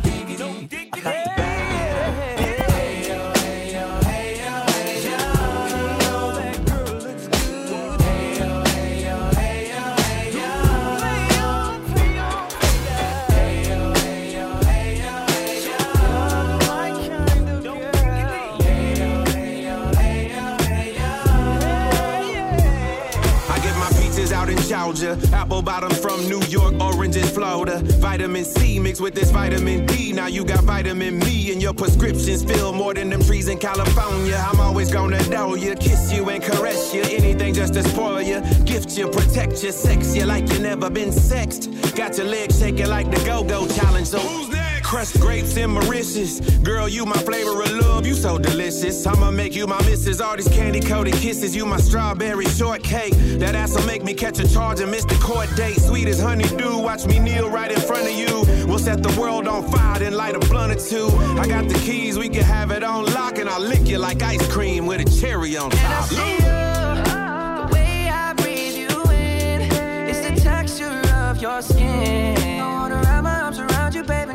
apple 25.56 25.62
bottoms 25.62 25.98
from 25.98 26.20
New 26.28 26.42
York, 26.48 26.74
orange 26.80 26.96
oranges, 26.96 27.30
Florida. 27.30 27.78
Vitamin 27.98 28.44
C 28.44 28.78
mixed 28.78 29.00
with 29.00 29.14
this 29.14 29.30
vitamin 29.30 29.86
D. 29.86 30.12
Now 30.12 30.26
you 30.26 30.44
got 30.44 30.64
vitamin 30.64 31.18
me, 31.18 31.52
and 31.52 31.62
your 31.62 31.72
prescriptions 31.72 32.44
fill 32.44 32.72
more 32.72 32.92
than 32.94 33.08
them 33.10 33.22
trees 33.22 33.48
in 33.48 33.58
California. 33.58 34.36
I'm 34.36 34.60
always 34.60 34.90
gonna 34.90 35.22
know 35.28 35.54
you, 35.54 35.74
kiss 35.74 36.12
you 36.12 36.28
and 36.28 36.42
caress 36.42 36.92
you. 36.92 37.02
Anything 37.02 37.54
just 37.54 37.74
to 37.74 37.82
spoil 37.82 38.20
you, 38.20 38.40
gift 38.64 38.98
you, 38.98 39.08
protect 39.08 39.62
you, 39.62 39.72
sex 39.72 40.14
you 40.14 40.26
like 40.26 40.46
you 40.52 40.58
never 40.58 40.90
been 40.90 41.12
sexed. 41.12 41.70
Got 41.94 42.18
your 42.18 42.26
legs 42.26 42.58
shaking 42.58 42.88
like 42.88 43.10
the 43.10 43.24
go-go 43.24 43.66
challenge. 43.68 44.08
So 44.08 44.18
who's? 44.18 44.55
Crushed 44.86 45.18
grapes 45.20 45.56
and 45.56 45.72
Mauritius. 45.72 46.38
Girl, 46.58 46.88
you 46.88 47.04
my 47.04 47.16
flavor 47.18 47.60
of 47.60 47.72
love, 47.72 48.06
you 48.06 48.14
so 48.14 48.38
delicious. 48.38 49.04
I'ma 49.04 49.32
make 49.32 49.56
you 49.56 49.66
my 49.66 49.82
missus. 49.82 50.20
All 50.20 50.36
these 50.36 50.46
candy 50.48 50.78
coated 50.78 51.14
kisses, 51.14 51.56
you 51.56 51.66
my 51.66 51.78
strawberry 51.78 52.44
shortcake. 52.44 53.12
That 53.40 53.56
ass'll 53.56 53.84
make 53.84 54.04
me 54.04 54.14
catch 54.14 54.38
a 54.38 54.48
charge 54.48 54.78
and 54.78 54.92
miss 54.92 55.04
the 55.04 55.16
court 55.16 55.48
date. 55.56 55.80
Sweet 55.80 56.06
as 56.06 56.20
honeydew, 56.20 56.78
watch 56.78 57.04
me 57.04 57.18
kneel 57.18 57.50
right 57.50 57.70
in 57.70 57.80
front 57.80 58.04
of 58.04 58.12
you. 58.12 58.44
We'll 58.68 58.78
set 58.78 59.02
the 59.02 59.12
world 59.20 59.48
on 59.48 59.68
fire, 59.72 59.98
then 59.98 60.12
light 60.14 60.36
a 60.36 60.38
blunt 60.38 60.70
or 60.70 60.76
two. 60.76 61.08
I 61.36 61.48
got 61.48 61.68
the 61.68 61.74
keys, 61.80 62.16
we 62.16 62.28
can 62.28 62.44
have 62.44 62.70
it 62.70 62.84
on 62.84 63.06
lock, 63.06 63.38
and 63.38 63.48
I'll 63.48 63.60
lick 63.60 63.88
you 63.88 63.98
like 63.98 64.22
ice 64.22 64.46
cream 64.52 64.86
with 64.86 65.00
a 65.00 65.20
cherry 65.20 65.56
on 65.56 65.70
top. 65.70 66.08
The 66.10 67.68
way 67.72 68.08
I 68.08 68.32
breathe 68.34 68.76
you 68.76 69.02
in, 69.10 69.62
it's 70.08 70.20
the 70.20 70.40
texture 70.40 71.02
of 71.26 71.42
your 71.42 71.60
skin. 71.60 72.60
I 72.60 72.72
wanna 72.72 73.02
wrap 73.02 73.24
my 73.24 73.40
arms 73.40 73.58
around 73.58 73.96
you, 73.96 74.04
baby, 74.04 74.32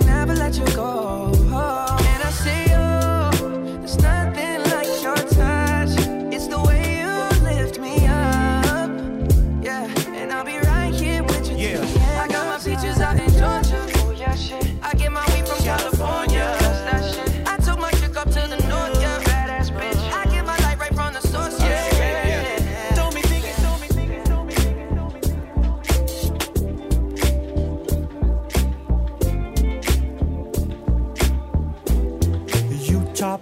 let 0.51 0.69
you 0.69 0.75
go. 0.75 1.30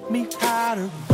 Me 0.09 0.27
how 0.39 1.08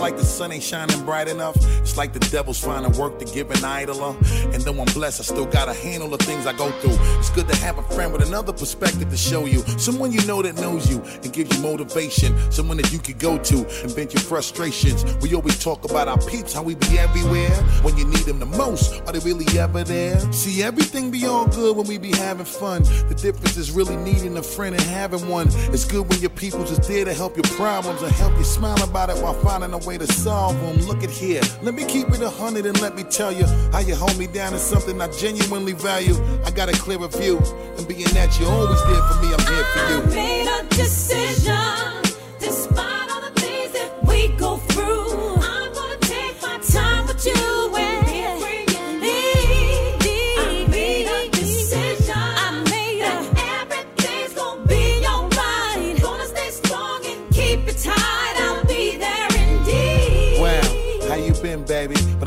like 0.00 0.16
the 0.16 0.24
sun 0.24 0.50
ain't 0.50 0.62
shining 0.62 1.04
bright 1.04 1.28
enough, 1.28 1.56
it's 1.80 1.96
like 1.96 2.12
the 2.12 2.20
devil's 2.30 2.58
finding 2.58 2.92
work 2.98 3.18
to 3.18 3.24
give 3.26 3.50
an 3.50 3.64
idler. 3.64 4.16
And 4.52 4.62
though 4.62 4.80
I'm 4.80 4.92
blessed, 4.94 5.20
I 5.20 5.24
still 5.24 5.46
gotta 5.46 5.74
handle 5.74 6.08
the 6.08 6.18
things 6.18 6.46
I 6.46 6.52
go 6.54 6.70
through. 6.80 6.96
It's 7.18 7.30
good 7.30 7.46
to 7.48 7.56
have 7.56 7.78
a 7.78 7.82
friend 7.82 8.12
with 8.12 8.26
another 8.26 8.52
perspective 8.52 9.10
to 9.10 9.16
show 9.16 9.44
you. 9.44 9.60
Someone 9.78 10.10
you 10.10 10.24
know 10.26 10.40
that 10.42 10.56
knows 10.56 10.90
you 10.90 11.02
and 11.22 11.32
gives 11.32 11.54
you 11.54 11.62
motivation. 11.62 12.34
Someone 12.50 12.78
that 12.78 12.90
you 12.92 12.98
could 12.98 13.18
go 13.18 13.38
to 13.38 13.58
and 13.58 13.94
vent 13.94 14.14
your 14.14 14.22
frustrations. 14.22 15.04
We 15.18 15.34
always 15.34 15.62
talk 15.62 15.84
about 15.84 16.08
our 16.08 16.18
peeps, 16.18 16.54
how 16.54 16.62
we 16.62 16.74
be 16.76 16.98
everywhere. 16.98 17.50
When 17.82 17.96
you 17.98 18.06
need 18.06 18.24
them 18.24 18.38
the 18.38 18.46
most, 18.46 19.02
are 19.06 19.12
they 19.12 19.18
really 19.18 19.46
ever 19.58 19.84
there? 19.84 20.18
See, 20.32 20.62
everything 20.62 21.10
be 21.10 21.26
all 21.26 21.46
good 21.46 21.76
when 21.76 21.86
we 21.86 21.98
be 21.98 22.12
having 22.12 22.46
fun. 22.46 22.84
The 23.08 23.14
difference 23.14 23.58
is 23.58 23.70
really 23.70 23.96
needing 23.96 24.36
a 24.38 24.42
friend 24.42 24.74
and 24.74 24.84
having 24.84 25.28
one. 25.28 25.48
It's 25.74 25.84
good 25.84 26.08
when 26.08 26.20
your 26.20 26.30
people 26.30 26.64
just 26.64 26.88
there 26.88 27.04
to 27.04 27.12
help 27.12 27.36
your 27.36 27.44
problems 27.56 28.00
and 28.02 28.12
help 28.12 28.36
you 28.38 28.44
smile 28.44 28.82
about 28.82 29.10
it 29.10 29.16
while 29.22 29.34
finding 29.34 29.72
a 29.72 29.78
way 29.78 29.89
to 29.98 30.06
solve 30.06 30.60
them. 30.60 30.76
Look 30.86 31.02
at 31.02 31.10
here, 31.10 31.42
let 31.62 31.74
me 31.74 31.84
keep 31.84 32.08
it 32.08 32.20
a 32.22 32.30
hundred 32.30 32.66
and 32.66 32.80
let 32.80 32.94
me 32.96 33.02
tell 33.04 33.32
you 33.32 33.46
how 33.72 33.80
you 33.80 33.94
hold 33.94 34.16
me 34.18 34.26
down 34.26 34.54
is 34.54 34.62
something 34.62 35.00
I 35.00 35.08
genuinely 35.08 35.72
value. 35.72 36.14
I 36.44 36.50
got 36.50 36.68
a 36.68 36.72
clearer 36.72 37.08
view, 37.08 37.38
and 37.76 37.86
being 37.88 38.10
that 38.14 38.38
you're 38.38 38.50
always 38.50 38.82
there 38.84 39.02
for 39.08 39.16
me, 39.22 39.34
I'm 39.34 39.44
here 39.52 39.64
for 39.72 39.82
you. 39.90 40.14
made 40.14 40.48
a 40.48 40.64
decision. 40.68 42.09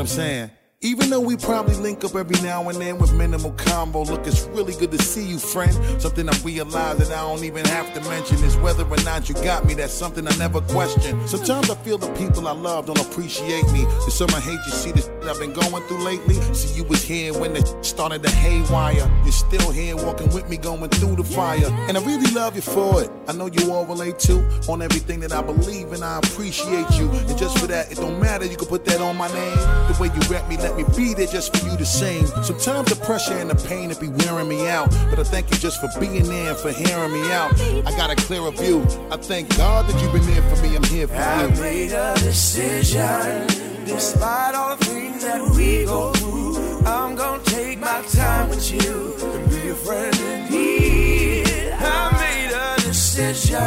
I'm 0.03 0.07
saying. 0.07 0.62
Even 0.93 1.09
though 1.09 1.19
we 1.19 1.35
probably 1.35 1.73
link 1.77 2.03
up 2.03 2.13
every 2.13 2.39
now 2.43 2.69
and 2.69 2.79
then 2.79 2.99
with 2.99 3.11
minimal 3.15 3.49
combo, 3.53 4.03
look, 4.03 4.27
it's 4.27 4.43
really 4.49 4.75
good 4.75 4.91
to 4.91 4.99
see 4.99 5.23
you, 5.25 5.39
friend. 5.39 5.73
Something 5.99 6.29
I 6.29 6.37
realize 6.43 6.99
that 6.99 7.09
I 7.09 7.21
don't 7.21 7.43
even 7.43 7.65
have 7.65 7.91
to 7.95 8.01
mention 8.01 8.37
is 8.43 8.55
whether 8.57 8.83
or 8.85 8.97
not 8.97 9.27
you 9.27 9.33
got 9.33 9.65
me. 9.65 9.73
That's 9.73 9.91
something 9.91 10.27
I 10.27 10.35
never 10.37 10.61
question. 10.61 11.27
Sometimes 11.27 11.71
I 11.71 11.75
feel 11.77 11.97
the 11.97 12.13
people 12.13 12.47
I 12.47 12.51
love 12.51 12.85
don't 12.85 13.01
appreciate 13.01 13.65
me. 13.71 13.85
There's 13.85 14.13
some 14.13 14.29
I 14.35 14.39
hate 14.39 14.59
you 14.67 14.71
see 14.71 14.93
shit 14.93 15.09
I've 15.27 15.39
been 15.39 15.53
going 15.53 15.81
through 15.87 16.03
lately. 16.03 16.35
See, 16.53 16.75
you 16.75 16.83
was 16.83 17.01
here 17.01 17.33
when 17.33 17.53
the 17.53 17.63
started 17.81 18.21
to 18.23 18.29
haywire. 18.29 19.09
You're 19.23 19.31
still 19.31 19.71
here 19.71 19.95
walking 19.95 20.29
with 20.33 20.49
me, 20.49 20.57
going 20.57 20.89
through 20.89 21.15
the 21.15 21.23
fire. 21.23 21.69
And 21.87 21.97
I 21.97 22.03
really 22.05 22.29
love 22.31 22.55
you 22.55 22.61
for 22.61 23.01
it. 23.01 23.09
I 23.27 23.33
know 23.33 23.47
you 23.47 23.71
all 23.71 23.85
relate 23.85 24.19
to 24.19 24.43
on 24.69 24.81
everything 24.81 25.21
that 25.21 25.31
I 25.31 25.41
believe 25.41 25.91
and 25.93 26.03
I 26.03 26.17
appreciate 26.19 26.89
you. 26.91 27.09
And 27.09 27.37
just 27.37 27.57
for 27.57 27.67
that, 27.67 27.91
it 27.91 27.95
don't 27.95 28.19
matter. 28.19 28.45
You 28.45 28.57
can 28.57 28.67
put 28.67 28.85
that 28.85 29.01
on 29.01 29.17
my 29.17 29.27
name. 29.33 29.57
The 29.87 29.97
way 29.99 30.09
you 30.13 30.21
rap 30.29 30.47
me, 30.49 30.57
let 30.57 30.75
me 30.75 30.82
be 30.95 31.13
there 31.13 31.27
just 31.27 31.55
for 31.55 31.67
you 31.67 31.77
to 31.77 31.85
sing. 31.85 32.25
Sometimes 32.43 32.89
the 32.89 32.99
pressure 33.05 33.33
and 33.33 33.49
the 33.49 33.55
pain 33.67 33.91
it 33.91 33.99
be 33.99 34.09
wearing 34.09 34.47
me 34.47 34.67
out. 34.67 34.89
But 35.09 35.19
I 35.19 35.23
thank 35.23 35.51
you 35.51 35.57
just 35.57 35.79
for 35.79 35.89
being 35.99 36.23
there 36.23 36.49
and 36.51 36.57
for 36.57 36.71
hearing 36.71 37.11
me 37.11 37.31
out. 37.31 37.59
I 37.85 37.95
got 37.97 38.09
a 38.09 38.15
clearer 38.15 38.51
view. 38.51 38.81
I 39.11 39.17
thank 39.17 39.55
God 39.57 39.87
that 39.87 40.01
you've 40.01 40.13
been 40.13 40.25
there 40.25 40.41
for 40.49 40.61
me. 40.63 40.75
I'm 40.75 40.83
here 40.83 41.07
for 41.07 41.15
I 41.15 41.45
you. 41.45 41.49
I 41.49 41.59
made 41.59 41.91
a 41.91 42.13
decision. 42.15 43.47
Despite 43.85 44.55
all 44.55 44.75
the 44.75 44.85
things 44.85 45.23
that 45.23 45.41
we 45.55 45.85
go 45.85 46.11
through, 46.13 46.79
I'm 46.85 47.15
gonna 47.15 47.43
take 47.43 47.79
my 47.79 48.01
time 48.11 48.49
with 48.49 48.71
you 48.71 49.15
and 49.21 49.49
be 49.49 49.69
a 49.69 49.75
friend 49.75 50.15
indeed. 50.19 51.73
I 51.73 52.11
made 52.23 52.51
a 52.53 52.81
decision. 52.81 53.59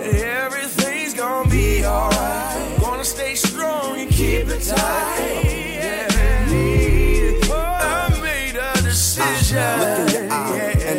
Everything's 0.00 1.14
gonna 1.14 1.50
be 1.50 1.84
alright. 1.84 2.80
Gonna 2.80 3.04
stay 3.04 3.34
strong 3.34 3.98
and 3.98 4.10
keep 4.10 4.46
it 4.48 4.62
tight. 4.62 5.47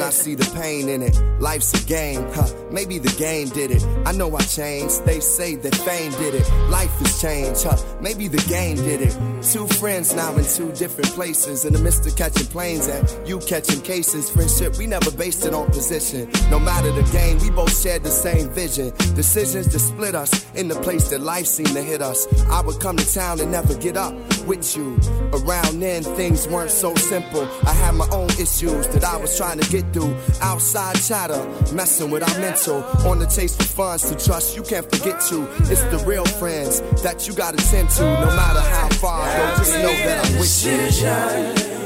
I 0.10 0.11
see 0.11 0.34
the 0.34 0.49
pain 0.60 0.90
in 0.90 1.03
it. 1.03 1.15
Life's 1.40 1.72
a 1.80 1.86
game, 1.86 2.23
huh? 2.34 2.48
Maybe 2.72 2.98
the 2.98 3.15
game 3.19 3.48
did 3.49 3.69
it. 3.69 3.86
I 4.07 4.11
know 4.11 4.36
I 4.36 4.41
changed. 4.41 5.06
They 5.06 5.19
say 5.19 5.56
that 5.57 5.76
fame 5.76 6.11
did 6.14 6.34
it. 6.34 6.52
Life 6.68 6.90
has 6.98 7.22
changed, 7.22 7.61
huh? 7.64 7.77
Maybe 8.02 8.27
the 8.27 8.44
game 8.49 8.77
did 8.77 9.02
it. 9.03 9.15
Two 9.44 9.68
friends 9.68 10.15
now 10.15 10.36
in 10.36 10.45
two 10.45 10.72
different 10.72 11.11
places. 11.11 11.64
In 11.64 11.73
the 11.73 11.80
midst 11.80 12.07
of 12.07 12.15
catching 12.15 12.48
planes 12.48 12.88
and 12.88 13.06
you 13.27 13.38
catching 13.38 13.81
cases. 13.81 14.31
Friendship, 14.31 14.80
we 14.80 14.88
never 14.88 15.11
based 15.11 15.45
it 15.45 15.53
on 15.53 15.68
position. 15.68 16.27
No 16.49 16.57
matter 16.57 16.91
the 16.91 17.07
game, 17.11 17.38
we 17.38 17.52
both 17.52 17.80
shared 17.80 18.02
the 18.03 18.10
same 18.10 18.49
vision. 18.49 18.90
Decisions 19.14 19.68
to 19.68 19.77
split 19.77 20.15
us 20.15 20.31
in 20.56 20.69
the 20.69 20.81
place 20.81 21.11
that 21.11 21.22
life 21.22 21.45
seemed 21.45 21.76
to 21.77 21.84
hit 21.84 22.02
us. 22.02 22.26
I 22.49 22.61
would 22.61 22.80
come 22.80 22.98
to 22.98 23.14
town 23.14 23.41
and 23.41 23.52
never 23.52 23.76
get 23.76 23.95
up 23.95 24.15
with 24.48 24.76
you. 24.76 24.99
Around 25.34 25.80
then, 25.80 26.02
things 26.02 26.48
weren't 26.48 26.72
so 26.72 26.95
simple. 26.95 27.48
I 27.68 27.73
had 27.73 27.94
my 27.94 28.10
own 28.10 28.31
issues 28.41 28.88
that 28.88 29.03
I 29.03 29.15
was 29.18 29.38
trying 29.38 29.60
to 29.60 29.69
get 29.69 29.84
through. 29.94 29.99
Outside 30.42 30.96
chatter, 31.02 31.42
messing 31.74 32.10
with 32.12 32.24
our 32.24 32.40
mental. 32.40 32.84
On 33.08 33.20
the 33.20 33.26
chase 33.26 33.56
for 33.56 33.64
funds 33.64 34.10
to 34.10 34.16
trust, 34.26 34.56
you 34.56 34.64
can't 34.64 34.90
forget 34.90 35.20
to. 35.30 35.48
It's 35.72 35.84
the 35.94 36.02
real 36.06 36.26
friends 36.26 36.82
that 37.04 37.28
you 37.28 37.34
gotta 37.34 37.58
tend 37.58 37.90
to. 37.92 38.04
No 38.04 38.28
matter 38.36 38.62
how 38.62 38.90
far 39.02 39.22
I 39.22 39.38
go, 39.38 39.58
just 39.58 39.74
know 39.74 39.94
that 40.06 40.26
I'm 40.26 40.40
with 40.40 40.66
you. 40.66 40.78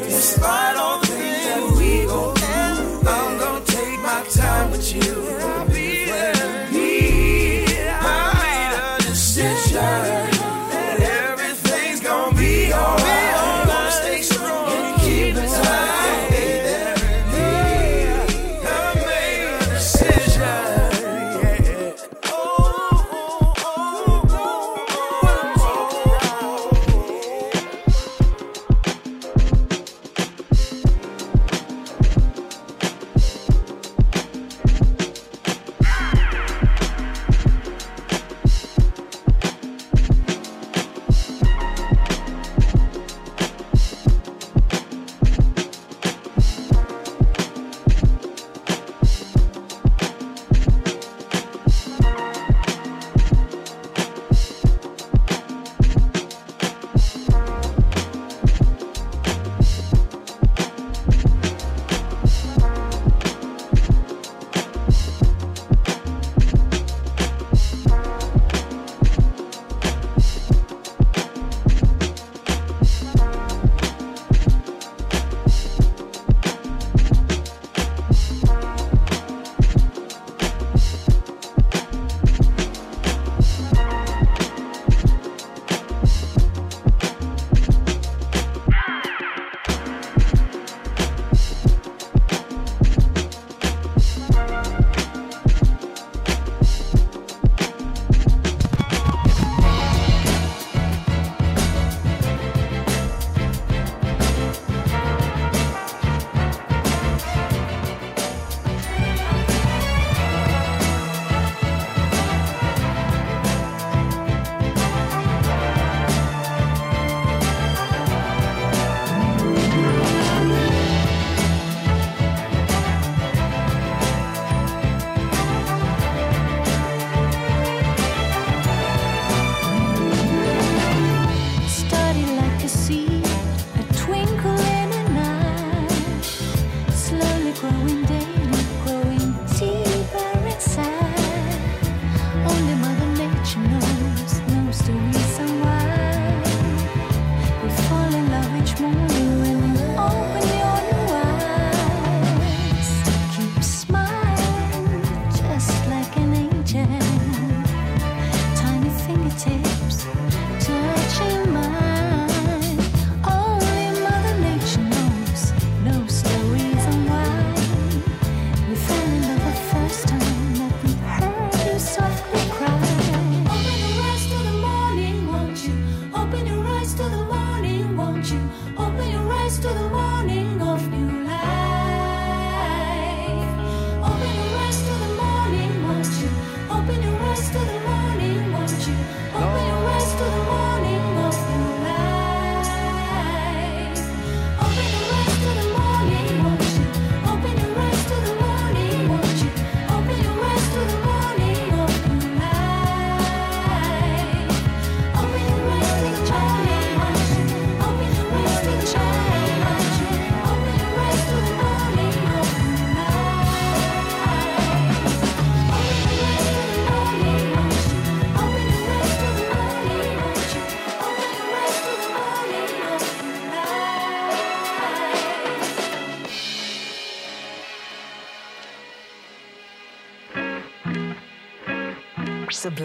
Despite 0.05 0.77
all 0.77 0.99
the 0.99 1.07
things 1.07 1.45
that 1.47 1.61
we 1.77 2.05
go 2.05 2.33
through, 2.33 3.09
I'm 3.09 3.37
gonna 3.39 3.65
take 3.65 3.99
my 3.99 4.23
time 4.29 4.71
with 4.71 4.93
you. 4.95 5.62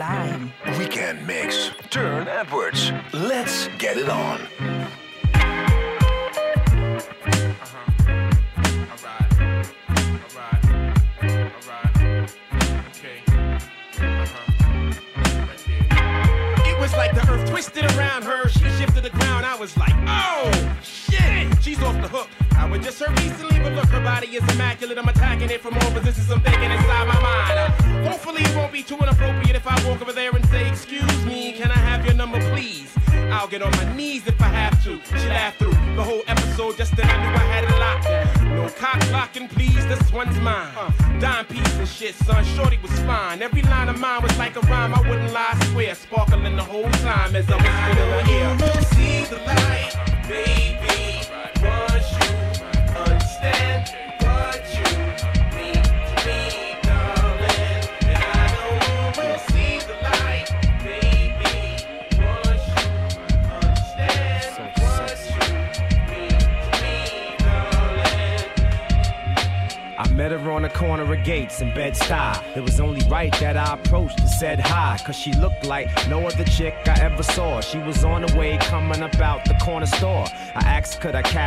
Sublime. 0.09 0.38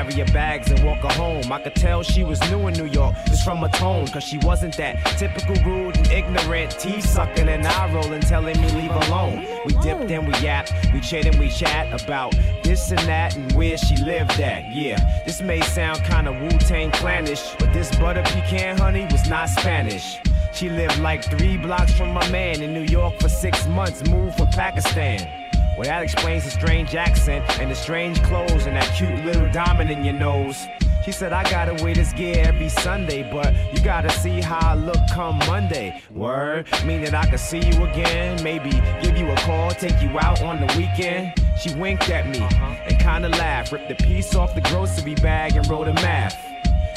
Carry 0.01 0.25
her 0.25 0.33
bags 0.33 0.71
and 0.71 0.83
walk 0.83 0.99
her 0.99 1.13
home? 1.13 1.51
I 1.51 1.59
could 1.59 1.75
tell 1.75 2.03
she 2.03 2.23
was 2.23 2.39
new 2.49 2.67
in 2.67 2.73
New 2.73 2.85
York 2.85 3.15
just 3.27 3.43
from 3.43 3.59
her 3.59 3.69
tone, 3.69 4.07
cause 4.07 4.23
she 4.23 4.37
wasn't 4.39 4.75
that 4.77 4.95
typical 5.17 5.55
rude 5.63 5.97
and 5.97 6.07
ignorant, 6.11 6.71
tea 6.79 7.01
sucking 7.01 7.47
and 7.47 7.65
eye 7.65 7.93
rolling, 7.93 8.21
telling 8.21 8.59
me 8.61 8.69
leave 8.71 8.91
alone. 8.91 9.45
We 9.65 9.73
dipped 9.81 10.09
and 10.11 10.27
we 10.27 10.33
yapped, 10.39 10.73
we 10.93 11.01
chit 11.01 11.25
and 11.25 11.37
we 11.39 11.49
chat 11.49 12.01
about 12.01 12.33
this 12.63 12.91
and 12.91 12.99
that 12.99 13.35
and 13.35 13.51
where 13.53 13.77
she 13.77 13.95
lived 13.97 14.39
at. 14.39 14.69
Yeah, 14.69 15.21
this 15.25 15.41
may 15.41 15.61
sound 15.61 16.03
kinda 16.03 16.31
Wu 16.31 16.49
Tang 16.59 16.91
clannish, 16.91 17.55
but 17.59 17.73
this 17.73 17.93
butter 17.97 18.23
pecan 18.23 18.77
honey 18.77 19.07
was 19.11 19.27
not 19.29 19.49
Spanish. 19.49 20.17
She 20.53 20.69
lived 20.69 20.99
like 20.99 21.23
three 21.23 21.57
blocks 21.57 21.93
from 21.93 22.11
my 22.11 22.27
man 22.29 22.61
in 22.61 22.73
New 22.73 22.83
York 22.83 23.19
for 23.19 23.29
six 23.29 23.67
months, 23.67 24.07
moved 24.09 24.37
from 24.37 24.47
Pakistan. 24.47 25.40
Well, 25.81 25.89
that 25.89 26.03
explains 26.03 26.43
the 26.43 26.51
strange 26.51 26.93
accent 26.93 27.59
and 27.59 27.71
the 27.71 27.75
strange 27.75 28.21
clothes 28.21 28.67
and 28.67 28.75
that 28.75 28.95
cute 28.95 29.25
little 29.25 29.51
diamond 29.51 29.89
in 29.89 30.05
your 30.05 30.13
nose. 30.13 30.67
She 31.03 31.11
said, 31.11 31.33
I 31.33 31.41
gotta 31.49 31.83
wear 31.83 31.95
this 31.95 32.13
gear 32.13 32.35
every 32.37 32.69
Sunday, 32.69 33.27
but 33.33 33.55
you 33.73 33.83
gotta 33.83 34.11
see 34.11 34.41
how 34.41 34.59
I 34.59 34.75
look 34.75 34.99
come 35.11 35.39
Monday. 35.47 35.99
Word, 36.11 36.67
mean 36.85 37.01
that 37.05 37.15
I 37.15 37.25
could 37.25 37.39
see 37.39 37.57
you 37.57 37.83
again, 37.83 38.43
maybe 38.43 38.69
give 39.01 39.17
you 39.17 39.27
a 39.31 39.35
call, 39.37 39.71
take 39.71 39.99
you 40.03 40.19
out 40.19 40.43
on 40.43 40.59
the 40.59 40.71
weekend. 40.77 41.33
She 41.59 41.73
winked 41.73 42.07
at 42.11 42.29
me 42.29 42.41
uh-huh. 42.41 42.75
and 42.85 42.99
kinda 42.99 43.29
laughed, 43.29 43.71
ripped 43.71 43.89
a 43.89 43.95
piece 43.95 44.35
off 44.35 44.53
the 44.53 44.61
grocery 44.61 45.15
bag 45.15 45.55
and 45.55 45.67
wrote 45.67 45.87
a 45.87 45.93
math. 45.95 46.37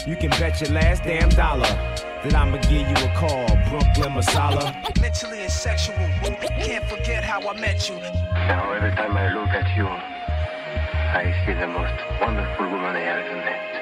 You 0.06 0.16
can 0.16 0.28
bet 0.30 0.60
your 0.60 0.68
last 0.70 1.02
damn 1.04 1.30
dollar 1.30 1.62
that 1.62 2.34
I'ma 2.34 2.58
give 2.58 2.86
you 2.86 3.06
a 3.06 3.14
call, 3.16 3.46
Brooklyn 3.70 4.12
Masala. 4.12 4.74
Mentally 5.00 5.40
and 5.40 5.50
sexual, 5.50 5.96
can't 6.58 6.84
forget 6.84 7.24
how 7.24 7.40
I 7.48 7.58
met 7.58 7.88
you. 7.88 7.98
Now 8.34 8.70
every 8.72 8.90
time 8.90 9.16
I 9.16 9.32
look 9.32 9.48
at 9.48 9.74
you, 9.74 9.86
I 9.86 11.32
see 11.46 11.54
the 11.54 11.66
most 11.68 11.94
wonderful 12.20 12.66
woman 12.66 12.96
I 12.96 13.00
ever 13.00 13.36
met. 13.36 13.74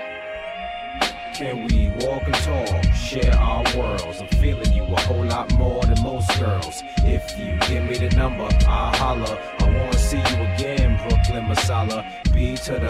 Can 1.35 1.67
we 1.67 1.89
walk 2.07 2.23
and 2.25 2.35
talk, 2.35 2.85
share 2.95 3.35
our 3.35 3.65
worlds? 3.77 4.21
I'm 4.21 4.29
feeling 4.39 4.73
you 4.73 4.85
a 4.85 5.01
whole 5.01 5.25
lot 5.25 5.53
more 5.55 5.83
than 5.83 6.01
most 6.03 6.39
girls. 6.39 6.85
If 6.99 7.37
you 7.37 7.57
give 7.67 7.85
me 7.85 7.97
the 7.97 8.15
number, 8.15 8.49
I'll 8.69 8.95
holler. 8.95 9.39
I 9.59 9.65
wanna 9.65 9.99
see 9.99 10.19
you 10.19 10.43
again, 10.55 10.82
Brooklyn 11.33 11.57
Masala. 11.57 12.33
B 12.35 12.57
to 12.57 12.73
the 12.73 12.89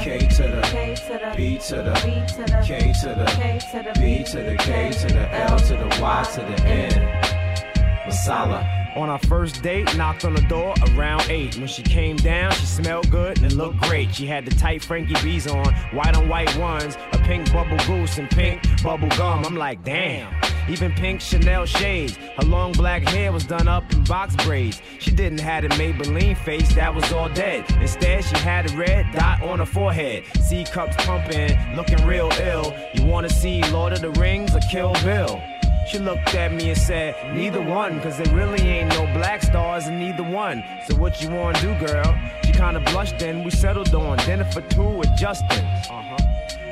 K 0.00 0.18
to 0.18 0.42
the 0.42 1.34
B 1.36 1.58
to 1.58 1.82
the 1.82 1.92
K 2.62 2.92
to 2.92 3.14
the 3.14 3.94
B 3.98 4.24
to 4.24 4.42
the 4.42 4.56
K 4.56 4.92
to 4.92 5.06
the 5.08 5.34
L 5.34 5.58
to 5.58 5.74
the 5.74 5.98
Y 6.00 6.24
to 6.34 6.40
the 6.40 6.66
N. 6.66 6.92
Masala. 8.06 8.83
On 8.96 9.08
our 9.08 9.18
first 9.18 9.60
date, 9.60 9.96
knocked 9.96 10.24
on 10.24 10.34
the 10.34 10.42
door 10.42 10.72
around 10.90 11.22
8. 11.28 11.56
When 11.56 11.66
she 11.66 11.82
came 11.82 12.16
down, 12.16 12.52
she 12.52 12.66
smelled 12.66 13.10
good 13.10 13.42
and 13.42 13.52
looked 13.54 13.80
great. 13.80 14.14
She 14.14 14.24
had 14.24 14.44
the 14.44 14.54
tight 14.54 14.84
Frankie 14.84 15.20
B's 15.22 15.48
on, 15.48 15.74
white 15.92 16.16
on 16.16 16.28
white 16.28 16.56
ones, 16.56 16.96
a 17.12 17.18
pink 17.18 17.52
bubble 17.52 17.76
goose 17.86 18.18
and 18.18 18.30
pink 18.30 18.62
bubble 18.84 19.08
gum. 19.08 19.44
I'm 19.44 19.56
like, 19.56 19.82
damn. 19.82 20.32
Even 20.68 20.92
pink 20.92 21.20
Chanel 21.20 21.66
shades. 21.66 22.16
Her 22.36 22.46
long 22.46 22.70
black 22.72 23.02
hair 23.02 23.32
was 23.32 23.44
done 23.44 23.66
up 23.66 23.92
in 23.92 24.04
box 24.04 24.36
braids. 24.36 24.80
She 25.00 25.10
didn't 25.10 25.40
have 25.40 25.64
a 25.64 25.68
Maybelline 25.70 26.36
face, 26.38 26.72
that 26.74 26.94
was 26.94 27.12
all 27.12 27.28
dead. 27.28 27.64
Instead, 27.80 28.24
she 28.24 28.36
had 28.36 28.70
a 28.70 28.76
red 28.76 29.06
dot 29.12 29.42
on 29.42 29.58
her 29.58 29.66
forehead. 29.66 30.24
C 30.40 30.64
cups 30.64 30.94
pumping, 31.04 31.58
looking 31.74 32.04
real 32.06 32.30
ill. 32.40 32.72
You 32.94 33.04
wanna 33.04 33.28
see 33.28 33.60
Lord 33.72 33.92
of 33.92 34.02
the 34.02 34.10
Rings 34.12 34.54
or 34.54 34.60
Kill 34.70 34.92
Bill? 35.02 35.42
She 35.86 35.98
looked 35.98 36.34
at 36.34 36.52
me 36.52 36.70
and 36.70 36.78
said, 36.78 37.14
Neither 37.34 37.60
one, 37.60 38.00
cause 38.00 38.16
there 38.16 38.34
really 38.34 38.62
ain't 38.62 38.88
no 38.88 39.04
black 39.12 39.42
stars 39.42 39.86
in 39.86 39.98
neither 39.98 40.22
one. 40.22 40.64
So 40.86 40.96
what 40.96 41.20
you 41.22 41.30
wanna 41.30 41.60
do, 41.60 41.74
girl? 41.86 42.18
She 42.44 42.52
kinda 42.52 42.80
blushed 42.80 43.22
and 43.22 43.44
we 43.44 43.50
settled 43.50 43.94
on 43.94 44.16
dinner 44.18 44.44
for 44.44 44.62
two 44.62 44.88
with 44.88 45.14
Justin. 45.16 45.64
Uh-huh. 45.90 46.16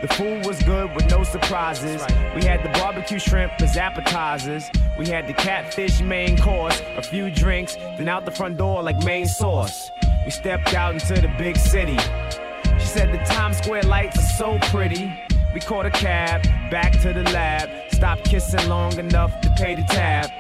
The 0.01 0.09
food 0.09 0.47
was 0.47 0.63
good 0.63 0.95
with 0.97 1.11
no 1.11 1.23
surprises. 1.25 2.03
We 2.35 2.43
had 2.45 2.65
the 2.65 2.71
barbecue 2.71 3.19
shrimp 3.19 3.53
as 3.61 3.77
appetizers. 3.77 4.71
We 4.99 5.07
had 5.07 5.29
the 5.29 5.35
catfish 5.35 6.01
main 6.01 6.39
course, 6.39 6.83
a 6.97 7.03
few 7.03 7.31
drinks, 7.31 7.77
then 7.77 8.09
out 8.09 8.25
the 8.25 8.33
front 8.33 8.57
door 8.57 8.83
like 8.83 9.05
main 9.05 9.27
sauce. 9.27 9.91
We 10.25 10.31
stepped 10.31 10.75
out 10.75 10.95
into 10.95 11.21
the 11.21 11.33
big 11.39 11.57
city. 11.57 11.99
She 12.79 12.87
said 12.87 13.13
the 13.13 13.25
Times 13.27 13.59
Square 13.59 13.85
lights 13.85 14.19
are 14.19 14.37
so 14.37 14.59
pretty. 14.71 15.13
We 15.55 15.61
caught 15.61 15.85
a 15.85 15.91
cab, 15.91 16.43
back 16.71 16.93
to 17.03 17.13
the 17.13 17.25
lab. 17.25 17.69
Stopped 17.93 18.25
kissing 18.25 18.69
long 18.69 18.99
enough 18.99 19.39
to 19.43 19.51
pay 19.51 19.75
the 19.75 19.83
tab. 19.83 20.31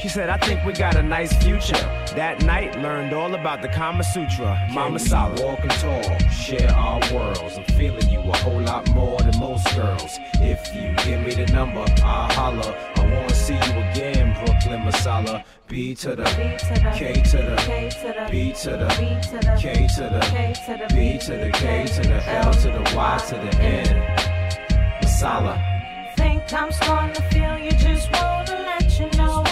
She 0.00 0.08
said, 0.08 0.30
I 0.30 0.38
think 0.38 0.64
we 0.64 0.72
got 0.72 0.96
a 0.96 1.02
nice 1.02 1.32
future. 1.42 1.76
That 2.16 2.42
night, 2.42 2.80
learned 2.80 3.12
all 3.12 3.34
about 3.34 3.62
the 3.62 3.68
Kama 3.68 4.02
Sutra. 4.02 4.66
Mama 4.72 4.98
Sala. 4.98 5.40
Walk 5.42 5.60
and 5.60 5.70
talk, 5.72 6.20
share 6.30 6.72
our 6.72 7.00
worlds. 7.12 7.58
I'm 7.58 7.64
feeling 7.76 8.08
you 8.08 8.18
a 8.18 8.36
whole 8.38 8.60
lot 8.60 8.88
more 8.90 9.18
than 9.18 9.38
most 9.38 9.64
girls. 9.76 10.18
If 10.34 10.74
you 10.74 10.94
give 11.04 11.20
me 11.20 11.34
the 11.34 11.52
number, 11.52 11.84
I'll 12.02 12.32
holler. 12.32 12.74
I 12.96 13.00
wanna 13.04 13.34
see 13.34 13.54
you 13.54 13.60
again, 13.60 14.34
Brooklyn 14.44 14.80
Masala. 14.80 15.44
B 15.68 15.94
to 15.94 16.16
the 16.16 16.24
K 16.24 16.58
to 16.58 17.36
the 17.36 18.26
B 18.30 18.52
to 18.52 18.70
the 18.70 18.88
K 19.56 19.86
to 19.86 20.02
the 20.02 20.86
B 20.92 21.18
to 21.18 21.36
the 21.36 21.50
K 21.52 21.86
to 21.86 22.02
the 22.02 22.28
L 22.28 22.52
to 22.52 22.68
the 22.68 22.92
Y 22.96 23.24
to 23.28 23.34
the 23.36 23.62
N. 23.62 24.21
Masala. 25.22 25.56
Think 26.16 26.52
I'm 26.52 26.72
starting 26.72 27.14
to 27.14 27.22
feel 27.30 27.56
you, 27.56 27.70
just 27.72 28.10
wanna 28.12 28.64
let 28.66 28.98
you 28.98 29.06
know. 29.18 29.44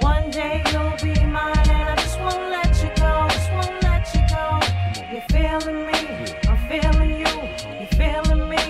One 0.00 0.30
day 0.30 0.64
you'll 0.72 0.96
be 1.00 1.14
mine, 1.24 1.70
and 1.70 1.88
I 1.88 1.94
just 1.96 2.18
won't 2.18 2.50
let 2.50 2.74
you 2.82 2.90
go. 2.96 3.28
Just 3.30 3.52
won't 3.52 3.82
let 3.84 4.04
you 4.14 4.22
go. 4.34 4.46
You're 5.12 5.28
feeling 5.30 5.86
me, 5.86 6.00
I'm 6.48 6.58
feeling 6.68 7.12
you. 7.22 7.34
You're 7.78 7.94
feeling 8.00 8.48
me, 8.48 8.64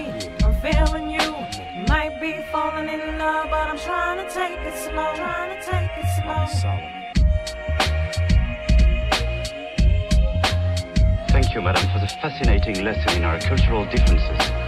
I'm 0.45 0.55
feeling 0.61 1.11
you. 1.11 1.29
Might 1.89 2.21
be 2.21 2.43
falling 2.53 2.89
in 2.91 3.19
love, 3.19 3.49
but 3.49 3.67
I'm 3.71 3.79
trying 3.79 4.19
to 4.19 4.29
take 4.35 4.61
it 4.61 4.77
slow. 4.77 5.15
Trying 5.17 5.57
to 5.57 5.61
take 5.71 5.91
it 6.03 6.09
slow. 6.19 6.45
Thank 11.29 11.55
you, 11.55 11.63
madam, 11.63 11.89
for 11.93 11.99
the 11.99 12.09
fascinating 12.21 12.85
lesson 12.85 13.17
in 13.17 13.25
our 13.25 13.39
cultural 13.39 13.87
differences. 13.87 14.68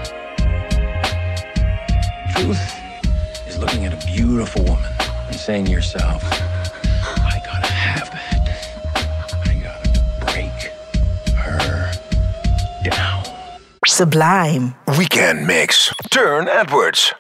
Truth 2.34 2.74
is 3.46 3.58
looking 3.58 3.84
at 3.84 3.92
a 3.92 4.06
beautiful 4.06 4.62
woman 4.64 4.90
and 5.26 5.36
saying 5.36 5.66
to 5.66 5.70
yourself, 5.70 6.22
I 6.24 7.40
gotta 7.44 7.66
have 7.66 8.10
that. 8.10 9.46
I 9.46 9.54
gotta 9.62 10.24
break 10.24 10.72
her 11.34 11.92
down. 12.84 13.24
Sublime. 13.86 14.74
Weekend 14.98 15.46
Mix. 15.46 15.92
Turne 16.10 16.48
Edwards. 16.48 17.12